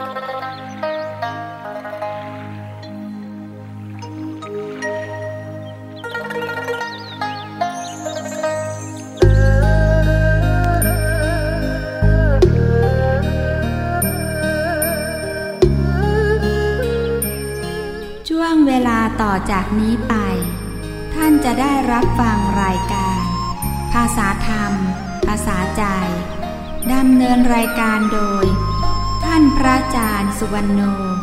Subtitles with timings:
[0.00, 0.06] ช่ว
[18.52, 20.14] งเวลาต่อจากนี้ไป
[21.14, 23.22] ท่านจะได้รับฟังรายการ
[23.92, 24.72] ภาษาธรรม
[25.26, 25.84] ภาษาใจ
[26.92, 31.19] ดำเนินรายการโดยานพระอาจารย์สุวรรณโน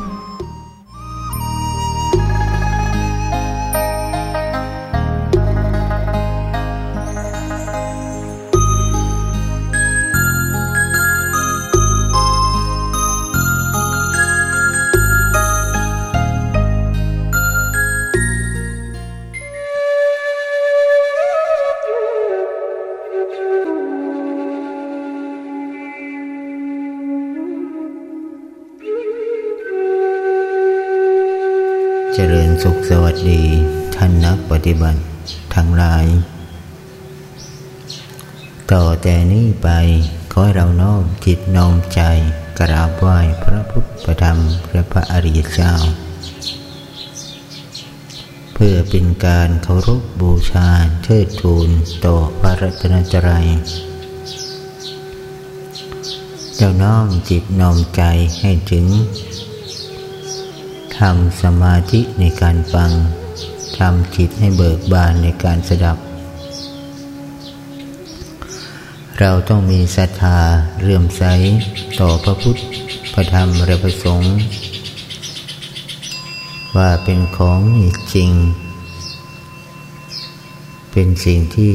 [34.68, 35.02] ฏิบัติ
[35.56, 36.06] ทั้งหลาย
[38.72, 39.70] ต่อแต่นี้ไป
[40.32, 42.02] ขอให้เราน้อมจิตน้อมใจ
[42.60, 44.38] กราบไหว้พระพุทธธรรม
[44.72, 45.74] และพระอริยเจ้า
[48.54, 50.70] เพื่อเป็นการเคารพบูชา
[51.04, 51.70] เทิดทูน
[52.06, 53.48] ต่อพระรัตนตรัย
[56.58, 58.04] เราน้อมจิตน้อมใจ
[58.40, 58.86] ให้ถึง
[60.98, 62.92] ทำสมาธิในการฟัง
[63.80, 65.98] ทำจิตให้เบิกบานในการสดับ
[69.20, 70.40] เราต้องมีศรัทธา
[70.82, 71.24] เรื่มใส
[72.00, 72.58] ต่อพระพุทธ
[73.14, 74.36] พระธรรมและพระสงฆ์
[76.78, 77.62] ว่าเป็นของ
[78.14, 78.32] จริง
[80.92, 81.74] เป็นสิ่งที่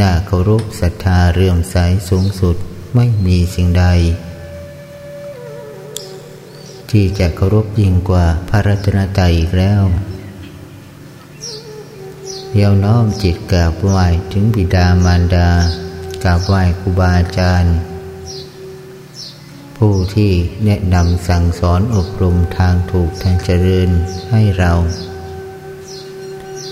[0.00, 1.76] น่าเคารพศรัทธาเรื่มใส
[2.08, 2.56] สูงสุด
[2.94, 3.84] ไม่มีสิ่งใด
[6.90, 9.82] ที่จะเคารพยิ่งกว่าพระรัตนตรัยอีกแล้ว
[12.52, 15.48] เดียวน้อมจิตกราบไหว้ถึงบิดามารดา
[16.24, 17.76] กราบไหว้ครูบาอาจารย์
[19.76, 20.32] ผู้ที่
[20.64, 23.90] แนะนำสั่งสอนอบรมทางถูกทางเจริญ
[24.30, 24.72] ให้เรา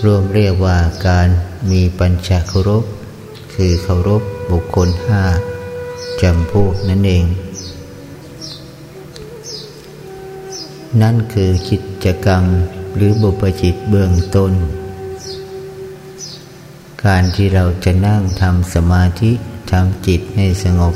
[0.05, 0.77] รวมเรียกว่า
[1.07, 1.27] การ
[1.71, 2.83] มีปัญจเคารพ
[3.53, 4.21] คือเคารพ
[4.51, 5.23] บุคคลห้า
[6.21, 7.25] จำพวกนั่นเอง
[11.01, 12.43] นั่นคือกิจกรรม
[12.95, 14.53] หรือบุปจิตเบื้องต้น
[17.05, 19.31] การที่เราจะนั่งทำสมาธิ
[19.71, 20.95] ทำจิตให้สงบ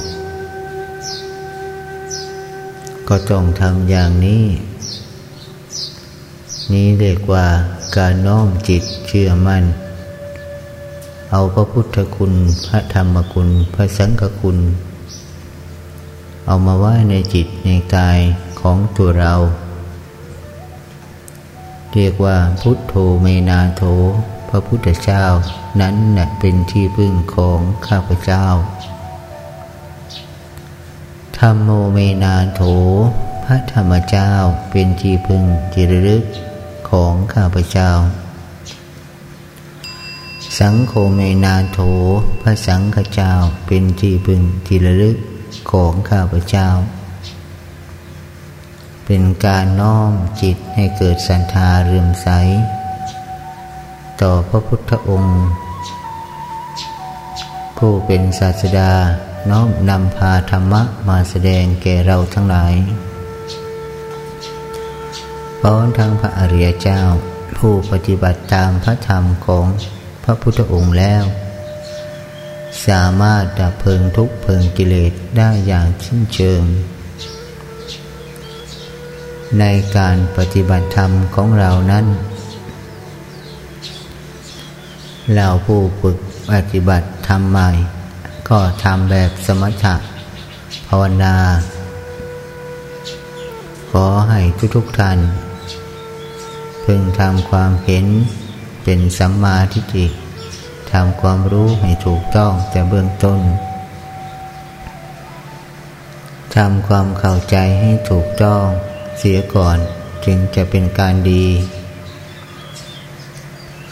[3.08, 4.46] ก็ต้องทำอย่างนี้
[6.74, 7.46] นี้เรียกว่า
[7.98, 9.66] การน้อมจิตเชื่อมัน่น
[11.32, 12.34] เอาพระพุทธคุณ
[12.68, 14.58] พระธรรมคุณ พระสังฆคุณ
[16.46, 18.20] เอามาไว้ในจิตในกาย
[18.62, 19.34] ของตัวเรา
[21.94, 23.84] เรียกว่าพุทโธเมนาโถ
[24.54, 25.26] พระพุทธเจ้า
[25.82, 28.46] นั้นนะเป็นที่พึ่งของข้าพเจ้า
[31.38, 32.62] ธรรมโมเมนาโถ
[33.44, 34.32] พระธรรมเจ้า
[34.70, 36.24] เป็นที่พึ่งจิรลึก
[36.90, 37.92] ของข้าพเจ้า
[40.60, 41.80] สังโฆเมนาโถ
[42.42, 43.34] พระสังฆเจ้า
[43.68, 45.18] เป็นที่พึ่งจิรลึก
[45.72, 46.68] ของข้าพเจ้า
[49.06, 50.12] เป็นการน้อม
[50.42, 52.30] จิตให้เกิดศรัทธาเรื่มใส
[54.22, 55.40] ต่อพระพุทธองค์
[57.78, 58.92] ผู้เป็นศาสดา
[59.50, 62.74] น้อมนำพาธรรมะมาแสดงแก่เราทั้งหลาย
[65.60, 67.02] พร้อมทั้งพระอริยเจ้า
[67.58, 69.66] ผู้ปฏิบัติตามพระธรรมของ
[70.24, 71.24] พระพุทธองค์แล้ว
[72.88, 76.62] สามารถดับเพลิงทุกเพลิงกิเลสได้อย่างชิ้นเชิง
[79.60, 79.66] ใน
[79.98, 82.08] การปฏิบัติธรรมของเรานั้น
[85.36, 86.18] เราผู้ฝึก
[86.52, 87.70] ปฏิบัติธรรมใหม่
[88.50, 89.96] ก็ทำแบบสมถะ
[90.88, 91.36] ภาวนา
[93.92, 94.42] ขอให้
[94.76, 95.20] ทุกๆท่าน
[96.84, 98.06] พึงทำความเห็น
[98.84, 100.08] เป็นสัมมาทิฏฐิ
[100.92, 103.40] ทำความรู้ให้ถูกต้องแต่เบื้องต้น
[106.56, 108.64] ทำความเข้าใจให้ถูกต้อง
[109.18, 109.78] เสียก่อน
[110.26, 111.46] จึงจะเป็นการดี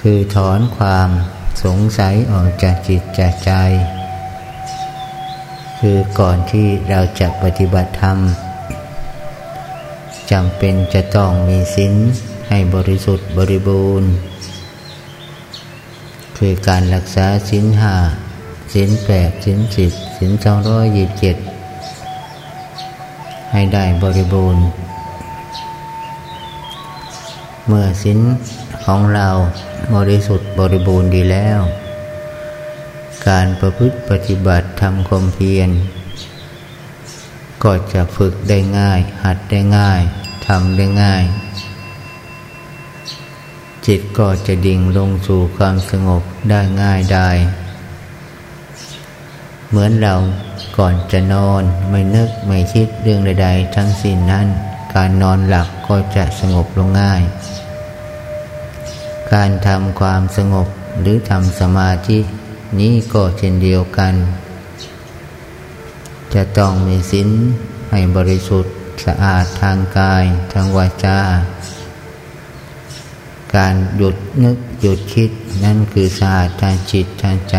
[0.04, 1.10] คือถอนความ
[1.64, 3.52] สงสัยออกจากจิตจากใจ
[5.80, 8.18] คือก่อนที่เราจะปฏิบัติธรรม
[10.32, 11.94] จำเป็นจะต้องมีศีล
[12.50, 14.10] ให้บริสุทธิ์บริบูรณ์
[16.38, 17.96] คือการรักษาศีลห้า
[18.74, 21.36] ศีลแปดศีลสิบศีลสองร้อยยี่สิบเจ็ด
[23.52, 24.64] ให้ได้บริบูรณ์
[27.68, 28.20] เมื่อสิน
[28.86, 29.30] ของเรา
[29.96, 31.60] บริสุทธิ์บริบูรณ์ดีแล้ว
[33.28, 35.70] การประพฤติปฏิบัติทำความเพียร
[37.64, 40.02] ก็จะฝึกได้ง่าย หัดได้ง่าย
[40.48, 41.24] ทำได้ง่าย
[43.88, 47.30] จิตก็จะดิ่งลงสู่ความสงบได้ง่ายได้
[49.70, 50.16] เหมือนเรา
[50.78, 54.48] ก่อนจะนอนไม่นึกไม่คิดเรื่องใด ๆ ทั้งสิ้นนั้น
[54.96, 57.22] การนอนหลับก็จะสงบลงง่าย
[59.34, 60.68] การทำความสงบ
[61.02, 62.20] หรือทำสมาธิ
[62.80, 64.14] นี้ก็เช่นเดียวกัน
[66.34, 67.30] จะต้องมีศีล
[67.92, 68.74] ให้บริสุทธิ์
[69.06, 70.24] สะอาดทางกาย
[70.54, 71.20] ทางวาจา
[73.56, 75.32] การหยุดนึกหยุดคิด
[75.64, 77.58] นั่นคือสะอาดทางจิตทางใจ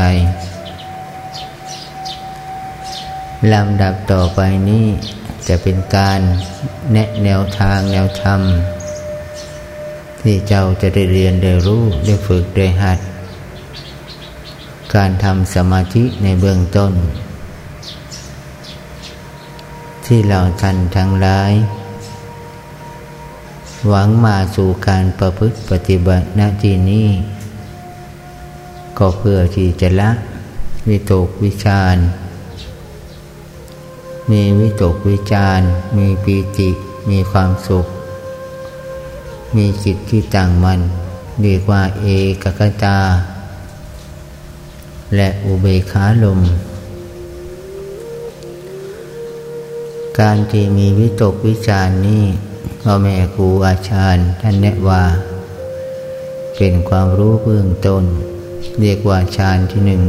[3.52, 4.86] ลำดับต่อไปนี้
[5.48, 6.20] จะเป็นการ
[6.92, 8.40] แนะแนวทางแนวธรรม
[10.22, 12.98] ที่เจ้าจะได้เรียนได้รู้ได้ฝึกได้หัด
[14.94, 16.92] การทำสมาธิในเบื้องต้น
[20.06, 21.52] ที่เราท่านทั้งหลาย
[23.88, 27.08] หวังมาสู่การประพฤติปฏิบัติหน้าที่นี้
[28.98, 30.10] ก็เพื่อที่จะละ
[30.88, 31.96] วิตกวิชาร
[34.30, 35.60] มีวิตกวิจาร
[35.96, 36.70] มีปีติ
[37.10, 37.86] มีความสุข
[39.56, 40.80] มีจิตที่ตั้งมัน่น
[41.42, 42.06] เรียกว่าเอ
[42.42, 42.98] กกตา
[45.16, 46.40] และอุเบขาลม
[50.20, 52.24] การที่มีวิตกวิจารนี้
[52.80, 55.02] พ่อแม่ครูอาจารย์ท่านแนะว่า
[56.56, 58.04] เป็นความรู้เบื้องต้น
[58.80, 60.02] เรียกว่าฌานที่หนึ่ง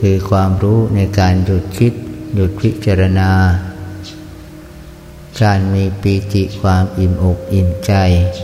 [0.00, 1.92] คือความรู้ในการหยุดคิด
[2.34, 3.30] หยุดพิจารณา
[5.42, 7.92] การมีปีติความอิ่มอกอิ่มใจ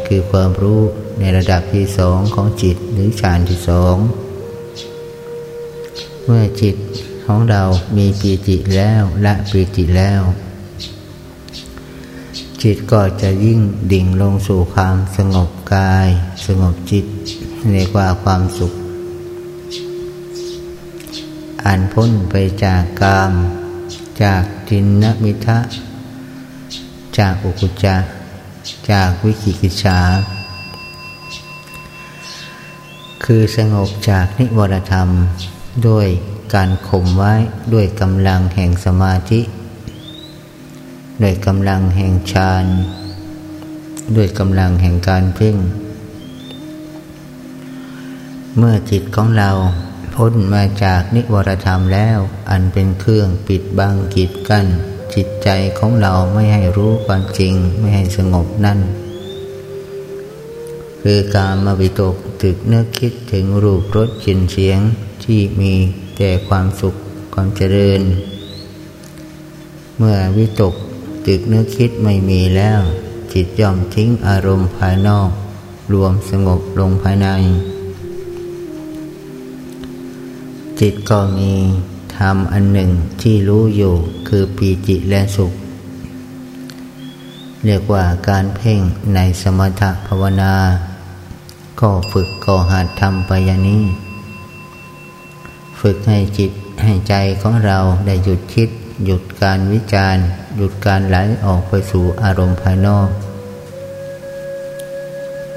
[0.06, 0.81] คือความรู้
[1.19, 3.96] ในระดับที่สองของจิตหรือฌานที่สอง
[6.25, 6.76] เมื่อจิต
[7.26, 7.62] ของเรา
[7.96, 10.23] มีปีติแล้วละปีติแล้ว
[12.62, 13.61] จิตก็จะยิ่ง
[13.93, 16.08] ดิ่งลงสู่ความสงบกาย
[16.46, 17.05] สงบจิต
[17.73, 18.73] เรียกว่าความสุข
[21.64, 23.32] อันพ้นไปจากกาม
[24.23, 25.58] จากจินนมิทะ
[27.19, 27.97] จากอุกุจจา
[28.91, 29.99] จากวิกิกิจา
[33.25, 35.09] คือสงบจากนิวรธรรม
[35.89, 36.09] ด้วย
[36.55, 37.35] การข่มไว้
[37.73, 39.41] ด้วยกำลังแห่งสมาธิ
[41.23, 42.65] ด้วยกำลังแห่งฌาน
[44.17, 45.57] ด้วยกำลังแห่งการเพ่ง
[48.59, 49.51] เมื่อจิตของเรา
[50.15, 52.19] พ้นมาจากนิวรธรรมแล้ว
[52.51, 54.67] อันเป็นเครื่องปิดบังกีดกัน้น
[55.15, 58.81] จิตใจของเราไม่ให้รู้ความจริงไม่ให้สงบนั่น
[61.03, 64.81] คือการมาวิตกตึกเนื้อคิดถึงรูปรสกลิ่นเสียง
[65.25, 65.73] ที่มี
[66.17, 66.95] แต่ความสุข
[67.35, 68.03] ความเจริญ
[69.99, 70.75] เมื่อวิตก
[71.27, 72.81] ตึกเนื้อคิดไม่มีแล้ว
[73.33, 75.31] จิตย่อมทิ้งอารมณ์ภายนอก
[75.93, 77.29] รวมสงบลงภายใน
[80.81, 81.53] จิตก็มี
[82.19, 82.91] ธรรมอันหนึ่ง
[83.23, 83.95] ที่รู้อยู่
[84.29, 85.53] คือปีจิและสุข
[87.65, 88.81] เรียกว่าการเพ่ง
[89.15, 90.55] ในสมถภาวนา
[91.81, 93.85] ก็ฝึกก่อหัดทำไปยานี้
[95.81, 96.51] ฝึกให้จิต
[96.83, 98.69] ให้ใจของเราได้หยุดคิด
[99.05, 100.25] หยุดการวิจารณ์
[100.56, 103.09] หยุดการไหลออกไปสู่อารมณ์ภายนอก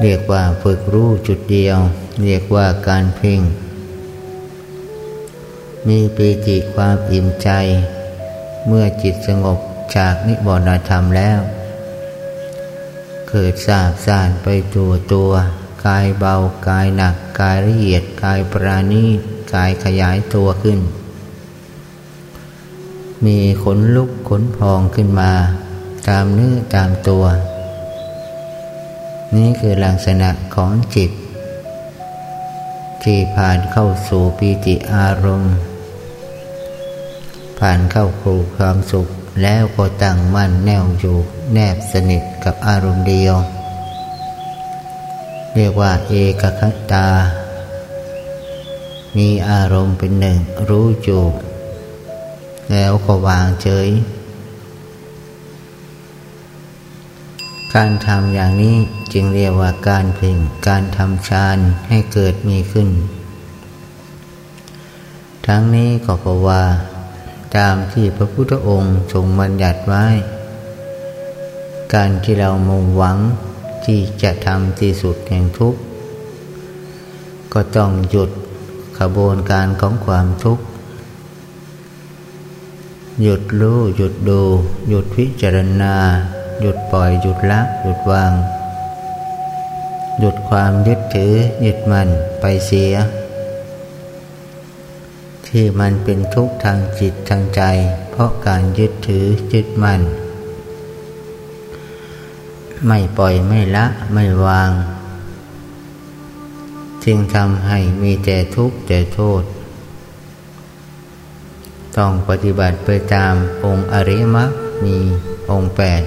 [0.02, 1.78] เรียกว่าฝึกรู้จุดเดียว
[2.24, 3.42] เรียกว่าการเพ่ง
[5.88, 7.50] มีปีติความอิ่มใจ
[8.68, 9.60] เมื่อจิตสงบ
[9.96, 11.40] จากนิวรณธรรมแล้ว
[13.30, 15.32] เกิดสาบสานไปตัวตัว
[15.86, 16.36] กายเบา
[16.68, 19.06] กายหนัก กายละเอียดกายปราณี
[19.54, 20.80] กายขยายตัวขึ้น
[23.26, 25.32] มีขนลุกขนพองขึ้นมา
[26.08, 27.24] ตามเนื้อตามตัว
[29.36, 31.12] นี่คือลักษณะของจิต
[33.04, 35.56] ที่ผ่านเข้าสู่ปีติอารมณ์
[37.60, 39.08] ผ่านเข้าครูความสุข
[39.42, 41.18] แล้วก็ตั้งมั่นแน่วอยู่
[41.54, 43.36] แนบสนิทกับอารมณ์เดียว
[45.54, 46.62] เรียกว่าเอกค
[46.92, 47.08] ตา
[49.18, 50.38] มีอารมณ์เป็นหนึ่ง
[50.70, 51.24] รู้อยู่
[52.72, 53.90] แล้วก็วางเฉย
[57.74, 58.76] การทำอย่างนี้
[59.14, 60.38] จึงเรียกว่าการเพ่ง
[60.68, 61.58] การทำฌาน
[61.90, 62.90] ให้เกิดมีขึ้น
[65.48, 66.64] ทั้งนี้ก็เพราะว่า
[67.56, 70.06] ตามที่พระพุทธองค์ทรงบัญญัติไว้
[71.94, 73.18] การที่เรามุ่งหวัง
[73.86, 75.80] ที่จะทำที่สุดแห่งทุกข์
[77.54, 78.30] ก็ต้องหยุด
[79.00, 80.64] ขบวนการของความทุกข์
[83.22, 84.42] หยุดรู้หยุดดู
[84.90, 85.96] หยุดพิจารณา
[86.62, 88.32] หยุดปล่อยหยุดละหยุดวาง
[90.20, 91.34] หยุดความยึดถือ
[91.66, 92.08] ยึดมัน
[92.42, 92.94] ไปเสีย
[95.50, 97.62] ที่มันเป็นทุกข์ทางจิตทางใจ
[98.12, 100.02] เพราะการยึดถือยึดมัน
[102.88, 104.72] ไม่ปล่อยไม่ละไม่วาง
[107.04, 109.44] จึงทำให้มีแต่ทุกข์แต่โทษ
[111.98, 113.34] ต้องปฏิบัติไปตาม
[113.66, 114.52] องค์อริมัก
[114.84, 114.98] มี
[115.52, 116.02] องค์แปด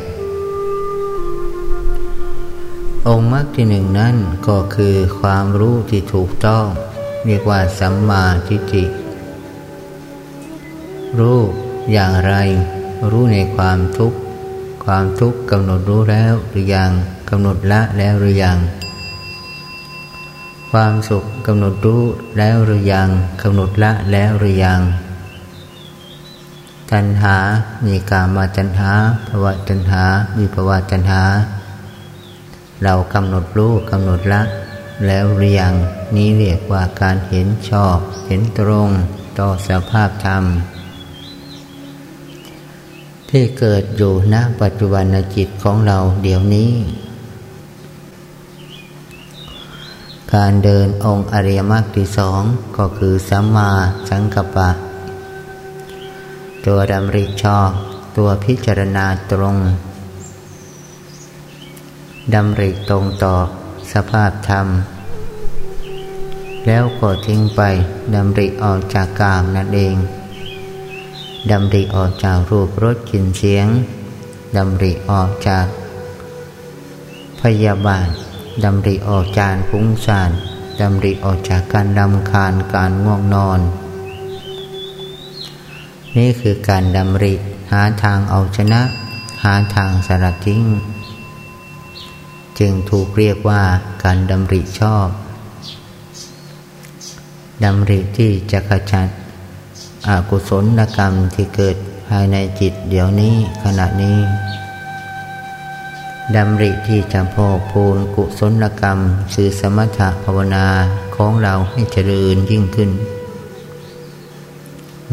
[3.08, 4.16] องค์มรรคที่หนึ่งนั้น
[4.48, 6.64] ก็คือความรู้ที่ถูกต้อง
[7.26, 8.84] เรียกว่าสัมมาทิฏฐิ
[11.18, 11.38] รู้
[11.92, 12.34] อย่างไร
[13.10, 14.18] รู้ในความทุกข์
[14.84, 16.90] ความทุกข์กำหนดรู้แล้วหรือยัง
[17.30, 18.58] กำหนดละแล้วหรือยัง
[20.70, 22.02] ความสุขกำหนดรู้
[22.38, 23.08] แล้วหรือยัง
[23.42, 24.80] กำหนดละแล้วหรือยัง
[26.92, 27.36] ตัณหา
[27.86, 28.92] มีกามาตัณหา
[29.28, 30.04] ภวะตัณหา
[30.36, 31.22] มีภวะตัณหา
[32.82, 34.42] เรากำหนดรู้กำหนดละ
[35.06, 35.74] แล้วหรือยัง
[36.16, 38.88] นี้เรียกว่าการเห็นชอบ เห็นตรง
[39.38, 40.44] ต่อสภาพธรรม
[43.34, 45.04] ที่เกิดอยู่ณปัจจุบัน
[45.36, 46.72] จิตของเราเดี๋ยวนี้
[50.34, 52.42] การเดินองค์อริยมรรคที่สอง
[52.76, 53.70] ก็คือสัมมา
[54.08, 54.70] สังกัปปะ
[56.66, 57.70] ตัวดำริชอบ
[58.16, 59.56] ตัวพิจารณาตรง
[62.34, 63.34] ดำริตรงต่อ
[63.92, 64.66] สภาพธรรม
[66.66, 67.60] แล้วก็ทิ้งไป
[68.14, 69.96] ดำริออกจากกามนั่นเอง
[71.48, 73.66] ดำริออกจากรูปรสกลิ่นเสียง
[74.56, 75.66] ดำริออกจาก
[77.40, 78.08] พยาบาท
[78.64, 80.30] ดำริออกจากฟุ้งซ่าน
[80.80, 83.60] ดำริออกจากการดำคาญการง่วงนอน
[86.16, 87.34] นี่คือการดำริ
[87.72, 88.80] หาทางเอาชนะ
[89.42, 90.62] หาทางสลัดทิ้ง
[92.58, 93.62] จึงถูกเรียกว่า
[94.04, 95.08] การดำริชอบ
[97.64, 99.08] ดำริที่จะขจัด
[100.08, 100.64] อกุศล
[100.96, 101.76] กรรมที่เกิด
[102.08, 104.18] ภายในจิตเดี๋ยวนี้ขณะนี้
[106.36, 108.98] ดำริที่จะพอกพูนกุศลกรรม
[109.34, 110.66] สื่อสมถะภาวนา
[111.16, 112.90] ของเราให้เจริญยิ่งขึ้น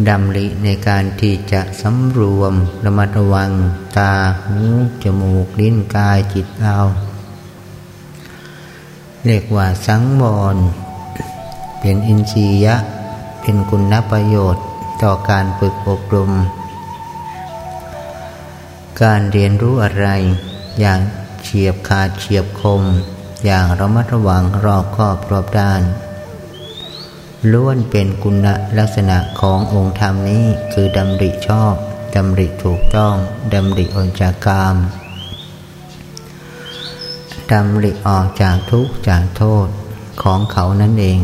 [0.08, 2.54] ดำริในการที่จะสำรวม
[2.86, 3.52] ระมัดระวัง
[3.98, 4.14] ตา
[4.44, 4.58] หู
[5.04, 6.78] จมูก ลิ้น กาย จิตเรา
[9.26, 10.24] เรียกว่าสังว
[10.56, 10.58] ร
[11.80, 12.76] เป็นอินทรียะ
[13.42, 14.64] เป็นคุณประโยชน์
[15.04, 16.32] ต่อการฝึกอบรม
[19.02, 20.08] การเรียนรู้อะไร
[20.80, 21.00] อย่าง
[21.44, 22.84] เฉียบขาดเฉียบคม
[23.46, 25.82] อย่างระมัดระวังรอบคอบรอบด้าน
[27.52, 31.74] ล้วนเป็นคุณลักษณะขององค์ธรรมนี้คือดำริชอบ
[32.16, 33.14] ดำริถูกต้อง
[33.54, 34.76] ดำริออกจากกาม
[37.52, 39.68] ดำริออกจากทุกข์จากโทษ
[40.24, 41.20] ของเขานั่นเอง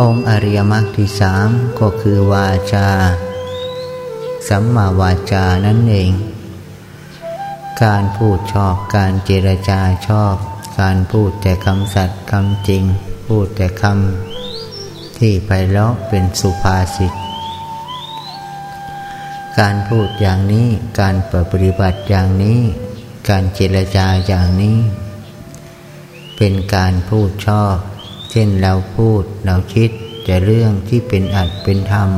[0.00, 1.48] องค์อริยมรรคที่สาม
[1.80, 2.88] ก็คือวาจา
[4.48, 6.12] สัมมาวาจานั่นเอง
[7.84, 10.34] การพูดชอบการเจรจาชอบ
[10.80, 12.84] การพูดแต่คำสัตย์คำจริง
[13.26, 17.12] พูดแต่คำที่ไปแล้วเป็นสุภาษิต
[19.58, 20.68] การพูดอย่างนี้
[21.00, 21.32] การป
[21.62, 22.60] ฏิบัติอย่างนี้
[23.28, 24.78] การเจรจาอย่างนี้
[26.36, 27.76] เป็นการพูดชอบ
[28.36, 29.90] เช่นเราพูดเราคิด
[30.24, 32.10] แต่เรื่องที่เป็นอัดเป็นธรรม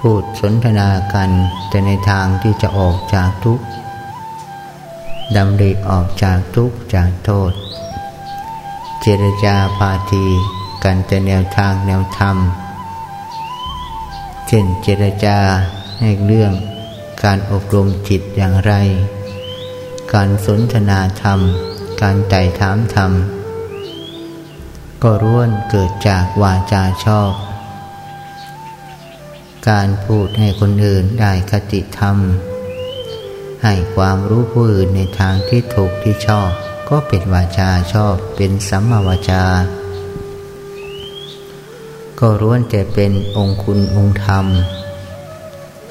[0.00, 1.30] พูดสนทนากัน
[1.68, 3.64] แต่ในทางที่จะออกจากทุกข์
[5.36, 7.52] ดำริออกจากทุกข์จากโทษ
[9.02, 10.26] เจรจาพาที
[10.84, 12.36] กันแต่แนวทางแนวธรรม
[14.46, 15.38] เช่นเจรจา
[16.00, 16.52] ให้เรื่อง
[17.22, 18.72] การอบรมจิตอย่างไร
[20.12, 21.38] การสนทนาธรรม
[22.00, 23.12] การไต่ถามธรรม
[25.06, 27.32] ก็ร่วนเกิดจากวาจาชอบ
[29.68, 32.16] การพูดให้คนอื่นได้คติธรรม
[33.64, 36.50] ให้ความรู้ผู้อื่นในทางที่ถูกที่ชอบ
[36.88, 39.44] ก็เป็นวาจาชอบเป็นสัมมาวาจา
[42.20, 44.46] ก็ร่วนแต่เป็นองคุณองคธรรม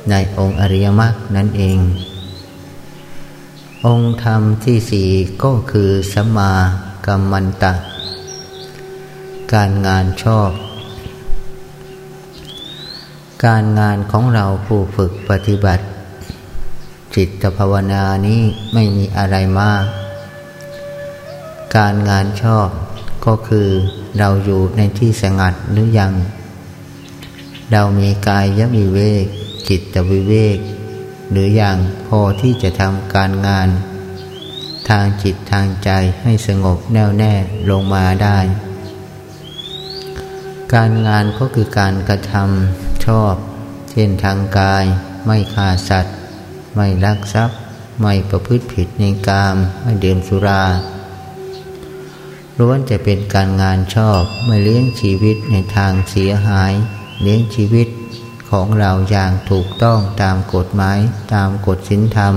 [0.09, 1.79] ในองค์อริยมรรคนั่นเอง
[3.85, 5.09] องค์ธรรมที่สี่
[5.43, 6.51] ก็คือสัมมา
[7.05, 7.92] กัมมันตะ
[9.55, 10.51] การงานชอบ
[13.45, 15.83] การงานของเราผู้ฝึกปฏิบัติ
[17.15, 18.41] จิตภาวนานี้
[18.73, 19.85] ไม่มีอะไรมาก
[21.77, 22.67] การงานชอบ
[23.25, 23.69] ก็คือ
[24.17, 26.13] เราอยู่ในที่สงัดหรือยัง
[27.71, 29.25] เรามีกายยวิเวก
[29.69, 30.57] จิตวิเวก
[31.31, 33.69] หรืออย่างพอที่จะทำการงาน
[34.89, 35.89] ทางจิตทางใจ
[36.21, 37.33] ให้สงบแน่วแน่
[37.69, 38.39] ลงมาได้
[40.75, 43.35] การงานก็คือการกระทำชอบ
[43.91, 44.85] เช่นทางกาย
[45.25, 46.15] ไม่ฆ่าสัตว์
[46.75, 47.57] ไม่ลักทรัพย์
[48.01, 50.63] ไม่ประพฤติผิดในกาม ไม่ดื่มสุรา
[52.59, 56.73] ล้วนจะเป็นการงานชอบไม่เลี้ยงชีวิตในทางเสียหาย
[57.21, 57.87] เลี้ยงชีวิต
[58.49, 60.99] ของเราอย่างถูกต้องตามกฎหมาย
[61.33, 62.35] ตามกฎศีลธรรม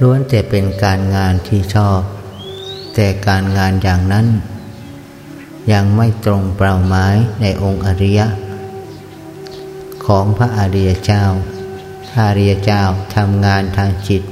[0.00, 2.00] ล้วนจะเป็นการงานที่ชอบ
[2.94, 4.28] แต่การงานอย่างนั้น
[5.72, 8.26] ยังไม่ตรงเป้าหมายในองค์อริยะ
[10.06, 11.24] ของพระอริยเจ้า
[12.10, 12.82] พระอริยเจ้า
[13.16, 14.22] ทำงานทางจิต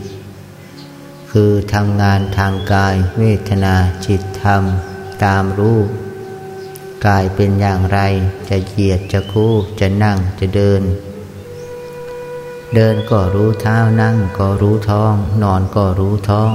[1.30, 3.75] คือทำงานทางกายเวทนา
[4.06, 4.62] จิตธรรม
[5.25, 5.78] ตามรู้
[7.06, 7.99] กายเป็นอย่างไร
[8.49, 10.82] จะเหยียดจะคู่จะนั่งจะเดิน
[12.75, 16.52] เดินก็รู้เท้านั่งก็รู้ท้อง นอนก็รู้ท้อง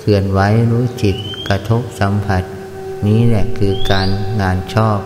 [0.00, 1.16] เคลื่อนไหวรู้จิต
[1.48, 2.42] กระทบสัมผัส
[3.06, 4.08] นี้แหละคือการ
[4.40, 5.00] งานชอบ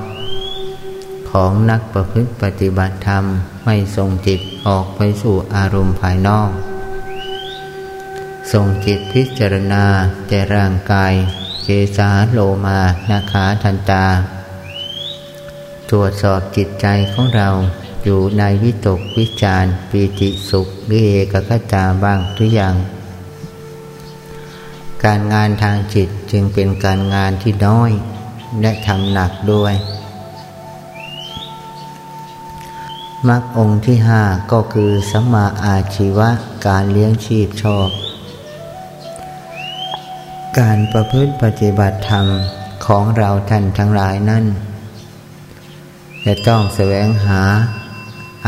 [1.30, 3.24] ของนักประพฤติปฏิบัติธรรม
[3.64, 6.50] ไม่ส่งจิตออกไปสู่อารมณ์ภายนอก
[8.52, 9.84] ส่งจิตพิจารณา
[10.28, 11.12] แต่ร่างกาย
[11.64, 12.78] เจสาโลมา
[13.10, 14.06] นาขาทันตา
[15.90, 17.48] ตรวจสอบจิตใจของเรา
[18.04, 22.74] อยู่ในวิตกวิจารปีติสุขหรือเอกคตาบ้างทุกอย่าง
[25.04, 27.90] การงานทางจิตจึงเป็นการงานที่น้อย
[28.60, 29.74] และทำหนักด้วย
[33.28, 36.28] มรรคองค์ที่ห้าก็คือสัมมาอาชีวะ
[36.66, 37.88] การเลี้ยงชีพชอบ
[40.58, 42.26] การประพฤติปฏิบัติธรรม
[42.86, 44.44] ของเราท่านทั้งหลายนั้น
[46.24, 47.42] จะต้องแสวงหา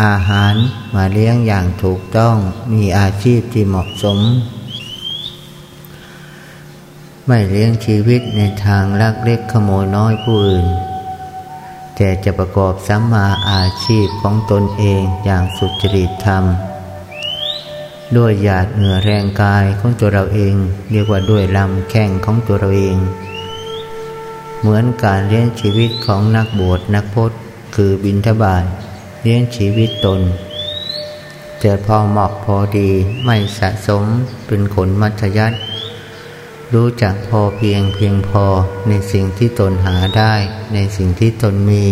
[0.03, 0.55] อาหาร
[0.95, 2.37] มาเลี้ยงอย่างถูกต้อง
[2.73, 4.19] มีอาชีพที่เหมาะสม
[7.33, 10.67] ไม่เลี้ยงชีวิตในทางลักเล็กขโมยน้อยผู้อื่น
[11.97, 16.45] แต่จะประกอบสัมมาอาชีพของตนเองอย่างสุจริตธรรม
[18.17, 20.55] ด้วยหยาดเหงื่อแรงกายของตัวเราเอง
[20.91, 22.97] เรียกว่าด้วยลำแข้งของตัวเราเอง
[24.61, 27.39] เหมือนการเลี้ยงชีวิตของนักบวชนักพจน์
[27.75, 28.65] คือบินทบาท
[29.23, 30.21] เลี้ยงชีวิตตน
[31.63, 32.89] จะพอเหมาะพอดี
[33.25, 34.05] ไม่สะสม
[34.47, 35.59] เป็นขนมัธยัติ
[36.75, 38.45] รู้จักพอเพียงเพียงพอ
[38.89, 40.35] ในสิ่งที่ตนหาได้
[40.75, 41.87] ในสิ่งที่ตนมี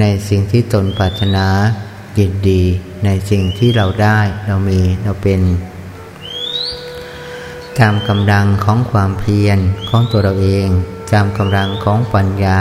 [0.00, 1.46] ในสิ่งที่ตนปรารถนา
[2.18, 2.62] ยินดี
[3.04, 5.40] ในสิ่งที่เราได้เรามีเราเป็น
[7.78, 10.68] ตามกำลังของความเพียรของตัวเราเอง
[11.12, 12.58] ตามกำลังของปัญญา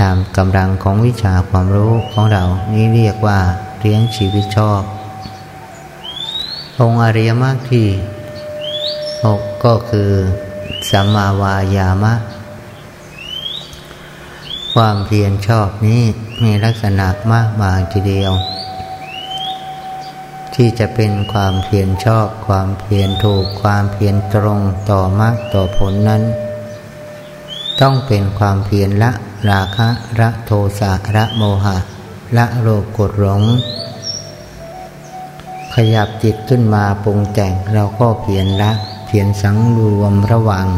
[0.00, 3.40] ตามกำลังของวิชาความรู้ของเรานี่เรียกว่า
[3.80, 4.82] เลี้ยงชีวิตชอบ
[6.78, 7.86] องค์อริยมรรคที่
[9.24, 10.12] หกก็คือ
[10.90, 12.14] สัมมาวายามะ
[14.74, 16.02] ความเพียรชอบนี้
[16.42, 18.32] มีลักษณะมากมายทีเดียว
[20.54, 26.22] ที่จะเป็นความเพียรชอบ ความเพียรถูก ความเพียรตรงต่อมรรคต่อผลนั้น
[27.80, 29.10] ต้องเป็นความเพียรละ
[29.50, 29.88] ราคะ
[30.20, 31.76] ระโทสะระโมหะ
[32.36, 33.42] ละโลภกดหลง
[35.74, 38.72] ขยับจิตขึ้นมาปรุงแต่งเราก็เพียรละ
[39.12, 40.68] เพียรสังรวมระวัง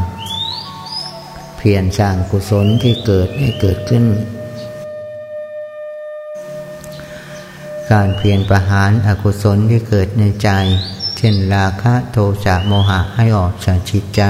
[1.58, 4.04] เพียรสร้างกุศลที่เกิดให้เกิดขึ้น
[7.90, 10.48] การเพียรประหารอกุศลที่เกิดในใจ
[11.16, 14.22] เช่นราคะโทสะโมหะให้ออกจากจิตใจ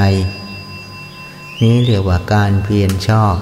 [1.62, 3.34] นี้เรียกว่าการเพียรชอบ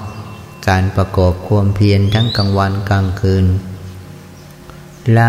[0.69, 3.47] การประกอบความเพียรทั้งกลางวันกลางคืน
[5.15, 5.29] และ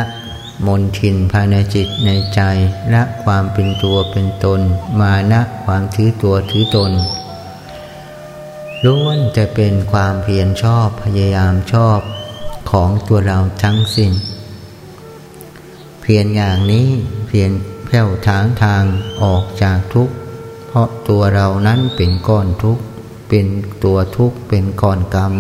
[0.67, 2.41] มนทินภายในจิตในใจ
[2.91, 4.61] และความเป็นตัวเป็นตน
[4.99, 6.91] มานะความถือตัวถือตน
[8.85, 11.99] ล้วนจะเป็นความเพียรชอบพยายามชอบ
[12.71, 14.11] ของตัวเราทั้งสิ้น
[16.01, 16.87] เพียรอย่างนี้
[17.27, 17.51] เพียร
[17.85, 18.83] แผ่วทางทาง
[19.23, 20.13] ออกจากทุกข์
[20.67, 22.83] เพราะตัวเรานั้นเป็นก้อนทุกข์
[23.29, 23.45] เป็น
[23.83, 25.33] ตัวทุกข์ เป็นก้อนกรรม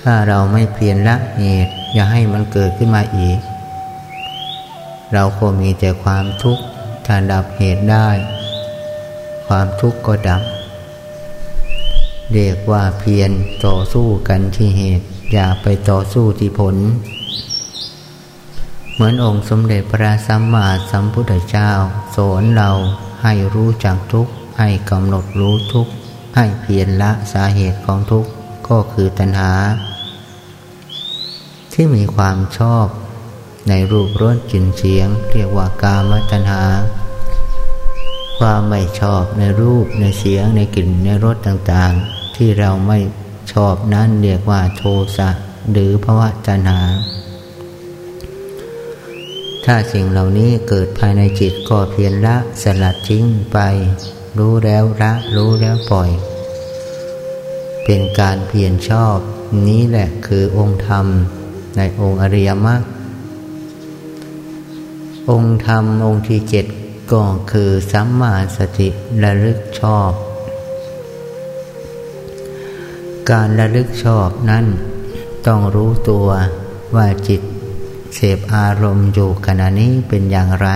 [0.00, 3.38] ถ้าเราไม่เพียรละเหตุ อย่าให้มันเกิดขึ้นมาอีก
[5.12, 6.62] เราก็มีแต่ความทุกข์
[7.06, 8.08] ถ้าดับเหตุได้
[9.46, 10.42] ความทุกข์ก็ดับ
[12.32, 13.30] เรียกว่าเพียร
[13.66, 16.76] ต่อสู้กันที่เหตุ อย่าไปต่อสู้ที่ผล
[18.92, 21.70] เหมือนองค์สมเด็จพระสัมมาสัมพุทธเจ้า
[22.16, 22.70] สอนเรา
[23.22, 25.92] ให้รู้จักทุกข์ ให้กำหนดรู้ทุกข์
[26.36, 28.30] ให้เพียรละสาเหตุของทุกข์
[28.68, 29.52] ก็คือตัณหา
[31.80, 32.86] ที่มีความชอบ
[33.68, 36.64] ในรูปรสกลิ่นเสียง เรียกว่ากามตัณหา
[38.38, 42.98] ความไม่ชอบในรูปในเสียงในกลิ่นในรสต่างๆ ที่เราไม่
[43.52, 44.82] ชอบนั้นเรียกว่าโท
[45.16, 45.30] สะ
[45.72, 46.80] หรือภวะตัณหา
[49.64, 53.58] ถ้าสิ่งเหล่านี้เกิดภายในจิตก็เพียรละสลัดทิ้งไป
[54.38, 56.10] รู้แล้วละรู้แล้วปล่อย
[57.84, 59.16] เป็นการเพียรชอบ
[59.68, 61.08] นี้แหละคือองค์ธรรม
[61.78, 62.82] ในองค์อริยมรรค
[65.30, 66.66] องค์ธรรมองค์ที่เจ็ด
[67.12, 68.88] ก็คือสัมมาสติ
[69.22, 70.12] ระลึกชอบ
[73.30, 74.66] การระลึกชอบนั้น
[75.46, 76.28] ต้องรู้ตัว
[76.94, 77.42] ว่าจิต
[78.14, 80.68] เสพอารมณ์อยู่ขณะนี้เป็นอย่างไร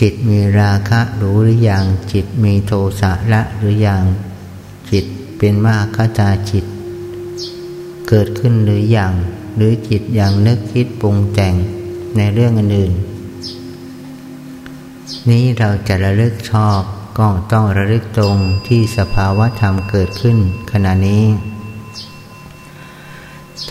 [0.00, 4.02] จิตมีราคะรู้หรือยังจิตมีโทสะละหรือยัง
[4.90, 5.04] จิต
[5.38, 6.64] เป็นมาคตาจิต
[8.10, 9.12] เกิดขึ้นหรืออยัง
[9.56, 11.54] หรือจิตยังนึกคิดปรุงแต่ง
[12.16, 12.92] ในเรื่องอื่น
[15.30, 16.80] นี้เราจะระลึกชอบ
[17.18, 18.36] ก็ต้องระลึกตรง
[18.68, 20.38] ที่สภาวะธรรมเกิดขึ้น
[20.72, 21.24] ขณะนี้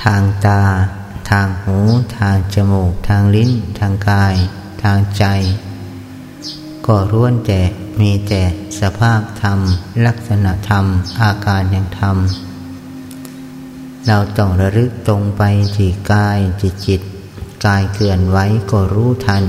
[0.04, 0.62] ทางตา
[1.30, 1.78] ทางหู
[2.18, 4.36] ทางจมูก ทางลิ้น ทางกาย
[4.84, 5.24] ทางใจ
[6.86, 7.62] ก็ร้วนแต่
[8.00, 8.42] มีแต่
[8.80, 9.60] สภาพธรรม
[10.06, 10.86] ลักษณะธรรม
[11.22, 12.18] อาการแห่งธรรม
[14.12, 15.44] เราต้องระลึกตรงไป
[15.76, 17.02] ที่กายจิตจิต
[17.66, 18.38] กายเคลื่อนไหว
[18.72, 19.44] ก็รู้ทัน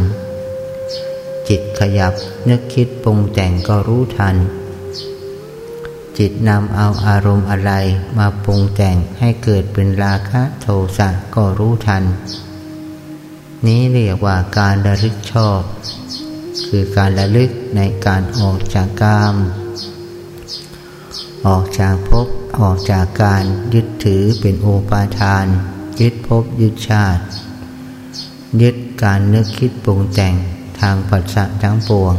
[1.49, 2.13] จิตขยับ
[2.49, 4.37] นึกคิดปรุงแต่งก็รู้ทัน
[6.19, 7.73] จิตนำเอาอารมณ์อะไร
[8.19, 10.67] มาปรุงแต่งให้เกิดเป็นราคะโท
[10.99, 12.05] สะก็รู้ทัน
[13.67, 15.61] นี้เรียกว่าการระลึกชอบ
[16.69, 19.37] คือการระลึกในการออกจากกาม
[21.47, 25.47] ออกจากภพ ออกจากการยึดถือเป็นโอปาทาน
[26.01, 27.23] ยึดภพยึดชาติ
[28.63, 30.35] ยึดการนึกคิดปรุงแต่ง
[30.81, 32.15] ทางปัจจัทั้งปวง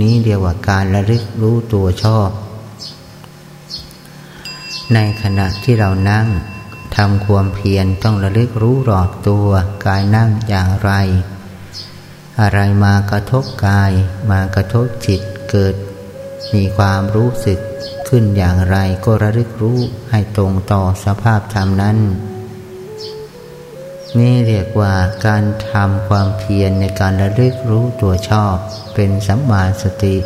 [0.00, 2.30] นี้เรียกว่าการระลึกรู้ตัวชอบ
[4.94, 6.26] ในขณะที่เรานั่ง
[6.96, 9.48] ทำความเพียรต้องระลึกรู้รอบตัว
[9.86, 10.92] กายนั่งอย่างไร
[12.40, 13.92] อะไรมากระทบกาย
[14.30, 15.74] มากระทบจิตเกิด
[16.54, 17.60] มีความรู้สึก
[18.10, 19.78] ขึ้นอย่างไรก็ระลึกรู้
[20.10, 21.98] ให้ตรงต่อสภาพธรรมนั้น
[24.18, 24.94] นี่เรียกว่า
[25.26, 28.56] การทำความเพียรในการระลึกรู้ตัวชอบ
[28.94, 30.16] เป็นสัมมาสติ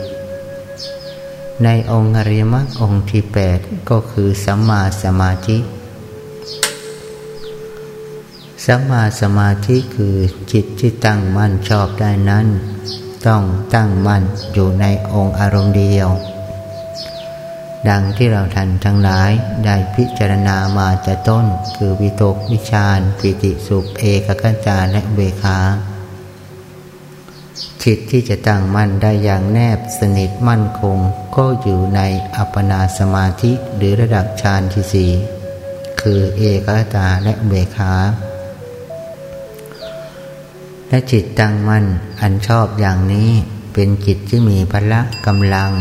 [1.64, 3.59] ในองค์อริยมรรคองค์ที่แปด
[3.90, 5.59] ก็คือสัมมาสมาธิ
[8.66, 10.16] สัมมาสมาธิคือ
[10.53, 12.47] จิตที่ตั้งมั่นชอบได้นั้น
[13.27, 13.42] ต้อง
[13.75, 16.11] ตั้งมั่นอยู่ในองค์อารมณ์เดียว
[17.88, 19.31] ดังที่เราท่านทั้งหลาย
[19.64, 25.59] ได้พิจารณามาแต่ต้น คือวิตกวิชานปิติสุขเอกกัจจาและเบคา
[27.83, 30.99] จิตที่จะตั้งมั่นได้อย่างแนบสนิทมั่นคง
[31.37, 32.01] ก็อยู่ใน
[32.37, 35.11] อัปปนาสมาธิหรือระดับฌานที่สี่
[36.01, 37.92] คือเอกตตาและเบคา
[40.88, 41.85] และจิตตั้งมั่น
[42.20, 43.31] อันชอบอย่างนี้
[43.73, 45.73] เป็นจิตที่มีพละกำลัง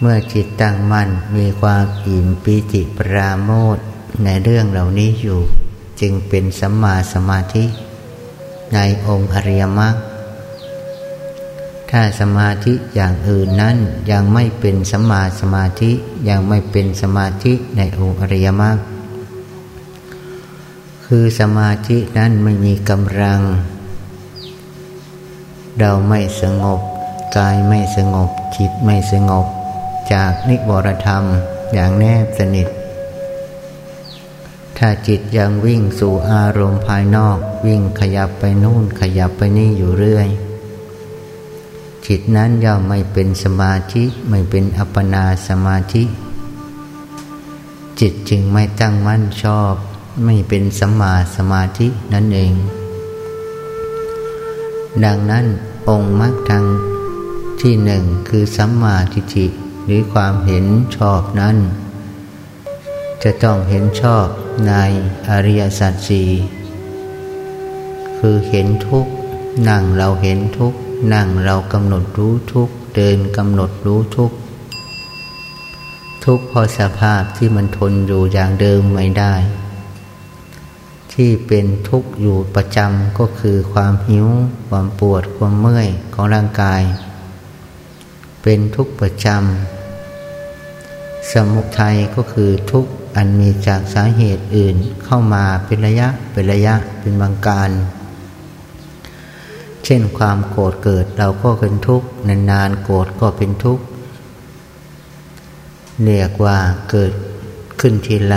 [0.00, 3.78] เมื่อจิตตั้งมั่นมีความอิ่มปีติปราโมท
[4.24, 5.40] ในเรื่องเหล่านี้อยู่
[6.00, 7.64] จึงเป็นสัมมาสมาธิ
[8.74, 9.94] ในองค์อริยมรรค
[11.90, 13.76] ถ้าสมาธิอย่างอื่นนั้น
[14.10, 15.90] ยังไม่เป็นสัมมาสมาธิ
[16.28, 18.76] ยังไม่เป็นสมาธิในองค์อริยมรรค
[21.06, 23.40] คือสมาธินั้นไม่มีกำลัง
[25.78, 26.80] เราไม่สงบ
[27.36, 29.46] กายไม่สงบจิตไม่สงบ
[30.12, 31.24] จากนิวรธรรม
[31.72, 32.68] อย่างแนบสนิท
[34.78, 40.28] ถ้าจิตยังวิ่งสู่อารมณ์ภายนอก วิ่งขยับไปนู่นขยับไปนี่อยู่เรื่อย
[42.06, 46.04] จิตนั้นย่อมไม่เป็นสมาธิไม่เป็นอัปปนาสมาธิ
[48.00, 49.74] จิตจึงไม่ตั้งมั่นชอบ
[50.24, 52.54] ไม่เป็นสัมมาสมาธินั่นเอง
[55.04, 55.46] ดังนั้น
[55.88, 56.64] องค์มรรคทาง
[57.60, 59.46] ที่หนึ่งคือสัมมาทิฏฐิ
[59.84, 60.64] หรือความเห็น
[60.96, 61.56] ชอบนั้น
[63.22, 64.26] จะต้องเห็นชอบ
[64.68, 64.74] ใน
[65.28, 66.30] อริยสัจสี่
[68.18, 69.06] คือเห็นทุก
[69.68, 70.74] นั่งเราเห็นทุก
[71.14, 74.32] นั่งเรากำหนดรู้ทุกเดินกำหนดรู้ทุก
[76.24, 79.34] ทุกข์เพราะสภาพที่มันทนอยู่อย่างเดิมไม่ได้
[81.12, 84.26] ที่เป็นทุกข์อยู่ประจำก็คือความหิว
[84.68, 86.82] ความปวดความเมื่อยของร่างกาย
[88.42, 89.73] เป็นทุกข์ประจำ
[91.32, 97.70] สมุทัยก็คือทุกอันมีจากสาเหตุอื่นเข้ามาเป็นระยะเป็นระยะเป็นบางการ
[99.84, 102.06] เช่นความโกรธเกิดเราก็เป็นทุกข์
[102.50, 103.84] นานๆโกรธก็เป็นทุกข์
[106.02, 106.58] เรียกว่า
[106.90, 107.12] เกิด
[107.80, 108.36] ขึ้นทีไร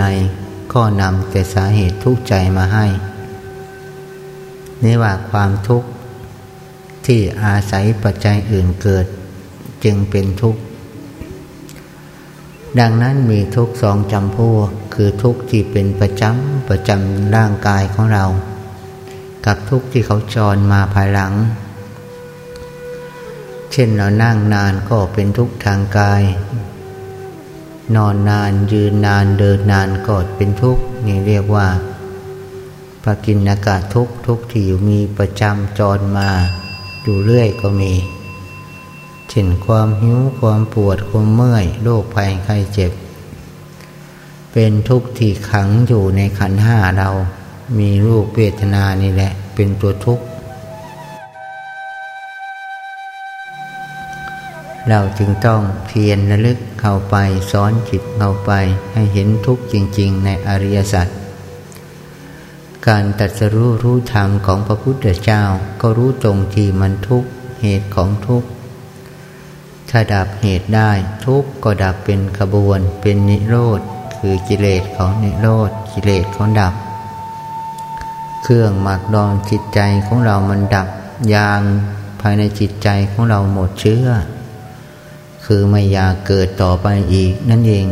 [0.72, 2.86] ก็นำแต่สาเหตุทุกข์ใจมาให้
[4.82, 5.88] นี่ว่าความทุกข์
[7.06, 9.06] ที่อาศัยปัจจัยอื่นเกิด
[9.84, 10.60] จึงเป็นทุกข์
[12.80, 18.24] ดังนั้นมีทุกสองจำพวกคือทุกที่เป็นประจำประจำร่างกายของเรา
[19.46, 21.32] กับทุกที่เขาจรมาภายหลัง
[23.72, 26.22] เช่นเรานั่งนานก็เป็นทุกทางกาย
[27.96, 31.68] นอนนานยืนนานเดินนานก็เป็นทุกนี่เรียกว่า
[33.04, 36.30] ปกินอากาศทุกทุกที่อยู่มีประจำจรมา
[37.02, 37.92] อยู่เรื่อยก็มี
[39.30, 42.92] เช่นความหิวความปวดความเมื่อยโรคภัยไข้เจ็บ
[44.52, 47.10] เป็นทุกข์ที่ขังอยู่ในขันห้าเรา
[47.78, 50.24] มีรูปเวทนานี่แหละ เป็นตัวทุกข์
[54.88, 57.16] เราจึงต้องเพียรระลึกเข้าไป
[57.50, 58.50] สอนจิตเข้าไป
[58.92, 61.08] ให้เห็นทุกข์จริง ๆ ในอริยสัจ
[62.86, 65.42] การตัดสรู้รู้ธรรมของพระพุทธเจ้า
[65.80, 67.28] ก็รู้ตรงที่มันทุกข์
[67.60, 68.48] เหตุของทุกข์
[69.90, 70.90] ถ้าดับเหตุได้
[71.24, 73.80] ทุกก็ดับเป็นขบวน เป็นนิโรธ
[74.16, 76.74] คือกิเลสของนิโรธ กิเลสของดับ
[78.42, 80.88] เครื่องหมักดองจิตใจของเรามันดับ
[81.34, 81.60] ยาง
[82.20, 84.06] ภายในจิตใจของเราหมดเชื้อ
[85.44, 87.86] คือไม่อยากเกิดต่อไปอีกนั่นเอง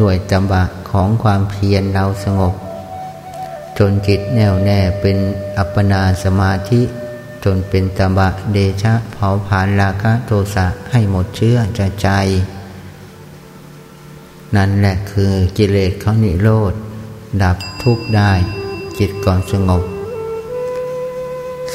[0.00, 2.54] ด้วยจำบะของความเพียรเราสงบ
[3.78, 5.16] จนจิตแน่วแน่เป็น
[5.56, 6.82] อัปปนาสมาธิ
[7.48, 12.08] จนเป็นจำบะเดชะเผาผลาญราคะโทสะให้หมดเชื้อจะใจ
[14.56, 16.74] นั่นแหละคือกิเลสเขานิโรธ
[17.42, 18.32] ดับทุกข์ได้
[18.98, 19.84] จิตก่อนสงบ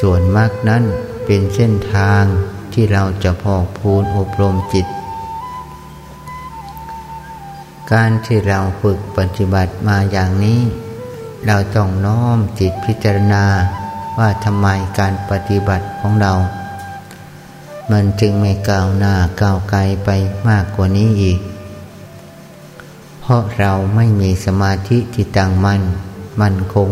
[0.00, 0.84] ส่วนมากนั้น
[1.24, 2.22] เป็นเส้นทาง
[2.72, 4.86] ที่เราจะพอกพูนอบรมจิต
[7.92, 10.60] การที่เราฝึกปฏิบัติมาอย่างนี้
[11.46, 13.44] เราต้องน้อมจิตพิจารณา
[14.18, 14.66] ว่าทำไม
[14.98, 16.32] การปฏิบัติของเรา
[17.90, 20.10] มันจึงไม่ก้าวหน้าก้าวไกลไป
[20.48, 21.38] มากกว่านี้อีก
[23.20, 25.82] เพราะเราไม่มีสมาธิที่ตั้งมัน่น
[26.40, 26.90] มั่นคง